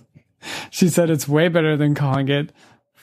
she 0.70 0.88
said, 0.88 1.10
It's 1.10 1.28
way 1.28 1.48
better 1.48 1.76
than 1.76 1.94
calling 1.94 2.28
it 2.28 2.50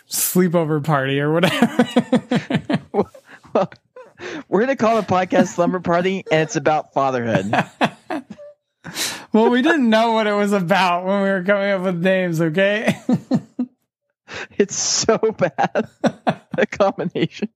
sleepover 0.10 0.84
party 0.84 1.20
or 1.20 1.32
whatever. 1.32 2.80
well, 2.92 3.72
we're 4.48 4.66
going 4.66 4.76
to 4.76 4.76
call 4.76 5.02
the 5.02 5.08
podcast 5.08 5.48
Slumber 5.48 5.80
Party, 5.80 6.24
and 6.32 6.42
it's 6.42 6.56
about 6.56 6.94
fatherhood. 6.94 7.52
well, 9.34 9.50
we 9.50 9.62
didn't 9.62 9.90
know 9.90 10.14
what 10.14 10.28
it 10.28 10.34
was 10.34 10.54
about 10.54 11.06
when 11.06 11.22
we 11.22 11.30
were 11.30 11.44
coming 11.44 11.70
up 11.72 11.82
with 11.82 12.02
names, 12.02 12.42
okay? 12.42 13.00
it's 14.58 14.76
so 14.76 15.18
bad. 15.18 15.88
the 16.02 16.68
combination. 16.70 17.50